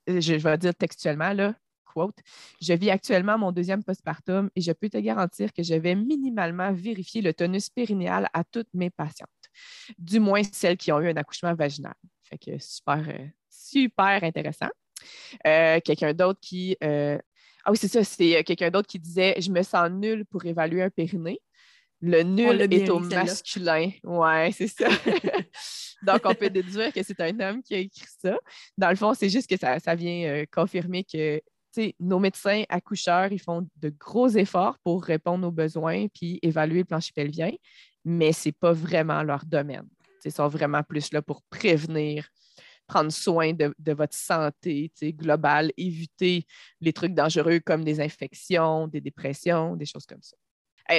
je, 0.07 0.35
vais 0.35 0.59
dire 0.59 0.75
textuellement, 0.75 1.33
là, 1.33 1.55
quote, 1.85 2.17
Je 2.61 2.73
vis 2.73 2.90
actuellement 2.90 3.38
mon 3.38 3.53
deuxième 3.53 3.85
postpartum 3.85 4.51
et 4.57 4.61
je 4.61 4.73
peux 4.73 4.88
te 4.88 4.99
garantir 4.99 5.53
que 5.53 5.62
je 5.62 5.75
vais 5.75 5.95
minimalement 5.95 6.73
vérifier 6.73 7.23
le 7.23 7.35
tonus 7.35 7.69
périnéal 7.69 8.29
à 8.33 8.45
toutes 8.45 8.73
mes 8.75 8.90
patientes 8.90 9.29
du 9.99 10.21
moins 10.21 10.43
celles 10.43 10.77
qui 10.77 10.93
ont 10.93 11.01
eu 11.01 11.09
un 11.09 11.17
accouchement 11.17 11.55
vaginal. 11.55 11.95
Fait 12.23 12.38
que 12.38 12.59
super, 12.59 13.05
euh, 13.09 13.27
super 13.49 14.23
intéressant. 14.23 14.71
Euh, 15.47 15.81
quelqu'un 15.81 16.14
d'autre 16.14 16.40
qui. 16.40 16.77
Euh, 16.83 17.19
ah 17.64 17.71
oui, 17.71 17.77
c'est 17.77 17.88
ça, 17.88 18.05
c'est 18.05 18.45
quelqu'un 18.45 18.71
d'autre 18.71 18.88
qui 18.88 18.99
disait 18.99 19.35
Je 19.40 19.51
me 19.51 19.62
sens 19.62 19.90
nul 19.90 20.25
pour 20.27 20.45
évaluer 20.45 20.83
un 20.83 20.90
périnée. 20.90 21.40
Le 22.01 22.23
nul 22.23 22.61
est 22.61 22.90
au 22.90 22.99
masculin. 22.99 23.90
Oui, 24.03 24.53
c'est 24.53 24.69
ça. 24.69 24.88
Donc, 26.03 26.21
on 26.25 26.35
peut 26.35 26.51
déduire 26.51 26.93
que 26.93 27.03
c'est 27.03 27.19
un 27.21 27.40
homme 27.40 27.62
qui 27.62 27.75
a 27.75 27.79
écrit 27.79 28.05
ça. 28.21 28.37
Dans 28.77 28.90
le 28.90 28.97
fond, 28.97 29.14
c'est 29.14 29.31
juste 29.31 29.49
que 29.49 29.57
ça, 29.57 29.79
ça 29.79 29.95
vient 29.95 30.45
confirmer 30.53 31.05
que 31.05 31.40
nos 31.99 32.19
médecins 32.19 32.64
accoucheurs, 32.69 33.33
ils 33.33 33.40
font 33.40 33.67
de 33.77 33.88
gros 33.88 34.29
efforts 34.29 34.79
pour 34.85 35.03
répondre 35.05 35.47
aux 35.47 35.53
besoins 35.53 36.07
puis 36.09 36.38
évaluer 36.43 36.79
le 36.79 36.85
plancher 36.85 37.12
pelvien, 37.14 37.51
mais 38.05 38.33
ce 38.33 38.49
n'est 38.49 38.53
pas 38.53 38.73
vraiment 38.73 39.23
leur 39.23 39.45
domaine. 39.45 39.88
Ils 40.25 40.33
sont 40.33 40.49
vraiment 40.49 40.83
plus 40.83 41.12
là 41.12 41.21
pour 41.21 41.43
prévenir, 41.51 42.29
prendre 42.87 43.12
soin 43.12 43.53
de, 43.53 43.93
votre 43.93 44.17
santé 44.17 44.90
globale, 45.03 45.71
éviter 45.77 46.47
les 46.81 46.93
trucs 46.93 47.14
dangereux 47.14 47.61
comme 47.61 47.85
des 47.85 48.01
infections, 48.01 48.88
des 48.88 49.01
dépressions, 49.01 49.77
des 49.77 49.87
choses 49.87 50.07
comme 50.07 50.23
ça. 50.23 50.37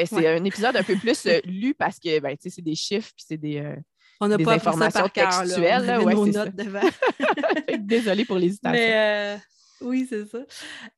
c'est 0.06 0.28
un 0.28 0.44
épisode 0.44 0.76
un 0.76 0.84
peu 0.84 0.96
plus 0.96 1.26
euh, 1.26 1.40
lu 1.46 1.74
parce 1.74 2.00
que 2.00 2.20
ben, 2.20 2.36
c'est 2.40 2.62
des 2.62 2.76
chiffres 2.76 3.12
puis 3.16 3.26
c'est 3.28 3.38
des, 3.38 3.58
euh, 3.60 3.76
On 4.20 4.28
des 4.28 4.48
informations 4.48 5.10
textuelles. 5.10 5.86
Là. 5.86 6.02
Ouais, 6.02 6.14
notes 6.14 6.56
devant. 6.56 6.90
Désolée 7.80 8.26
pour 8.26 8.38
l'hésitation. 8.38 8.80
Mais, 8.80 9.36
euh, 9.36 9.38
oui, 9.82 10.06
c'est 10.10 10.26
ça. 10.26 10.46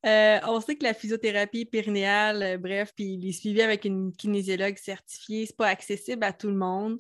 Euh, 0.06 0.40
on 0.48 0.62
sait 0.62 0.76
que 0.76 0.84
la 0.84 0.94
physiothérapie 0.94 1.66
périnéale, 1.66 2.44
euh, 2.44 2.58
bref, 2.58 2.94
puis 2.96 3.18
les 3.18 3.32
suivis 3.32 3.62
avec 3.62 3.86
une 3.86 4.12
kinésiologue 4.14 4.78
certifiée, 4.78 5.46
c'est 5.46 5.58
pas 5.58 5.68
accessible 5.68 6.24
à 6.24 6.34
tout 6.34 6.48
le 6.48 6.56
monde. 6.56 7.00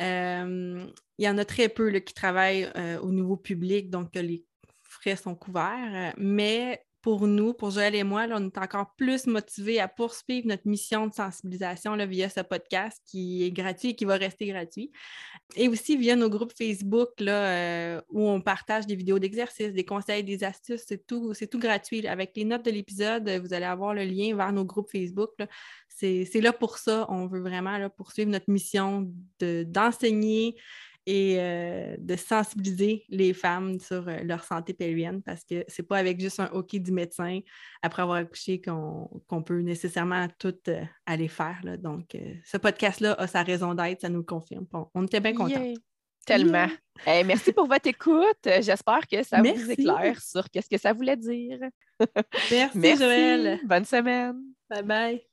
Euh, 0.00 0.86
il 1.18 1.24
y 1.24 1.28
en 1.28 1.38
a 1.38 1.44
très 1.44 1.68
peu 1.68 1.90
qui 1.98 2.14
travaillent 2.14 2.70
au 3.02 3.10
niveau 3.10 3.36
public, 3.36 3.90
donc 3.90 4.14
les 4.14 4.44
frais 4.82 5.16
sont 5.16 5.34
couverts. 5.34 6.14
mais 6.16 6.80
pour 7.08 7.26
nous, 7.26 7.54
pour 7.54 7.70
Joël 7.70 7.94
et 7.94 8.04
moi, 8.04 8.26
on 8.32 8.48
est 8.48 8.58
encore 8.58 8.94
plus 8.94 9.26
motivés 9.26 9.80
à 9.80 9.88
poursuivre 9.88 10.46
notre 10.46 10.68
mission 10.68 11.06
de 11.06 11.14
sensibilisation 11.14 11.94
là, 11.94 12.04
via 12.04 12.28
ce 12.28 12.40
podcast 12.40 13.00
qui 13.06 13.44
est 13.44 13.50
gratuit 13.50 13.88
et 13.88 13.94
qui 13.94 14.04
va 14.04 14.16
rester 14.16 14.44
gratuit. 14.44 14.92
Et 15.56 15.68
aussi 15.68 15.96
via 15.96 16.16
nos 16.16 16.28
groupes 16.28 16.52
Facebook 16.52 17.08
là, 17.18 17.46
euh, 17.46 18.00
où 18.10 18.28
on 18.28 18.42
partage 18.42 18.86
des 18.86 18.94
vidéos 18.94 19.18
d'exercices, 19.18 19.72
des 19.72 19.86
conseils, 19.86 20.22
des 20.22 20.44
astuces. 20.44 20.82
C'est 20.86 21.06
tout, 21.06 21.32
gratuit. 21.54 22.06
Avec 22.06 22.32
les 22.36 22.44
notes 22.44 22.66
de 22.66 22.72
l'épisode, 22.72 23.26
vous 23.42 23.54
allez 23.54 23.64
avoir 23.64 23.94
le 23.94 24.04
lien 24.04 24.36
vers 24.36 24.52
nos 24.52 24.66
groupes 24.66 24.90
Facebook. 24.92 25.30
C'est, 25.88 26.28
là 26.42 26.52
pour 26.52 26.76
ça. 26.76 27.06
On 27.08 27.26
veut 27.26 27.40
vraiment 27.40 27.78
là, 27.78 27.88
poursuivre 27.88 28.30
notre 28.30 28.50
mission 28.50 29.10
de, 29.40 29.64
d'enseigner 29.66 30.56
et 31.08 31.36
euh, 31.38 31.96
de 31.98 32.16
sensibiliser 32.16 33.06
les 33.08 33.32
femmes 33.32 33.80
sur 33.80 34.06
euh, 34.06 34.18
leur 34.24 34.44
santé 34.44 34.74
pelvienne 34.74 35.22
parce 35.22 35.42
que 35.42 35.64
c'est 35.66 35.82
pas 35.82 35.96
avec 35.96 36.20
juste 36.20 36.38
un 36.38 36.48
OK 36.48 36.76
du 36.76 36.92
médecin 36.92 37.40
après 37.80 38.02
avoir 38.02 38.18
accouché 38.18 38.60
qu'on 38.60 39.42
peut 39.42 39.60
nécessairement 39.60 40.28
tout 40.38 40.54
euh, 40.68 40.84
aller 41.06 41.28
faire. 41.28 41.62
Donc, 41.78 42.14
ce 42.44 42.58
podcast-là 42.58 43.14
a 43.14 43.26
sa 43.26 43.42
raison 43.42 43.72
d'être, 43.72 44.02
ça 44.02 44.10
nous 44.10 44.18
le 44.18 44.24
confirme. 44.24 44.66
on 44.94 45.04
était 45.04 45.20
bien 45.20 45.32
contents. 45.32 45.72
Tellement. 46.26 46.68
merci 47.06 47.54
pour 47.54 47.66
votre 47.66 47.86
écoute. 47.86 48.44
J'espère 48.60 49.06
que 49.10 49.22
ça 49.22 49.40
vous 49.40 49.70
éclaire 49.70 50.20
sur 50.20 50.50
qu'est-ce 50.50 50.68
que 50.68 50.76
ça 50.78 50.92
voulait 50.92 51.16
dire. 51.16 51.58
merci, 52.50 52.78
merci, 52.78 53.02
Joël. 53.02 53.60
Bonne 53.64 53.86
semaine. 53.86 54.36
Bye 54.68 54.82
bye. 54.82 55.27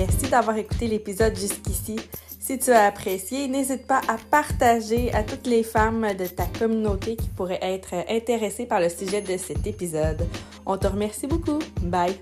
Merci 0.00 0.30
d'avoir 0.30 0.56
écouté 0.56 0.86
l'épisode 0.86 1.36
jusqu'ici. 1.36 1.96
Si 2.38 2.58
tu 2.58 2.70
as 2.70 2.86
apprécié, 2.86 3.48
n'hésite 3.48 3.86
pas 3.86 4.00
à 4.08 4.16
partager 4.30 5.12
à 5.12 5.22
toutes 5.22 5.46
les 5.46 5.62
femmes 5.62 6.14
de 6.18 6.24
ta 6.24 6.46
communauté 6.46 7.16
qui 7.16 7.28
pourraient 7.28 7.58
être 7.60 7.92
intéressées 8.08 8.64
par 8.64 8.80
le 8.80 8.88
sujet 8.88 9.20
de 9.20 9.36
cet 9.36 9.66
épisode. 9.66 10.26
On 10.64 10.78
te 10.78 10.86
remercie 10.86 11.26
beaucoup. 11.26 11.58
Bye! 11.82 12.16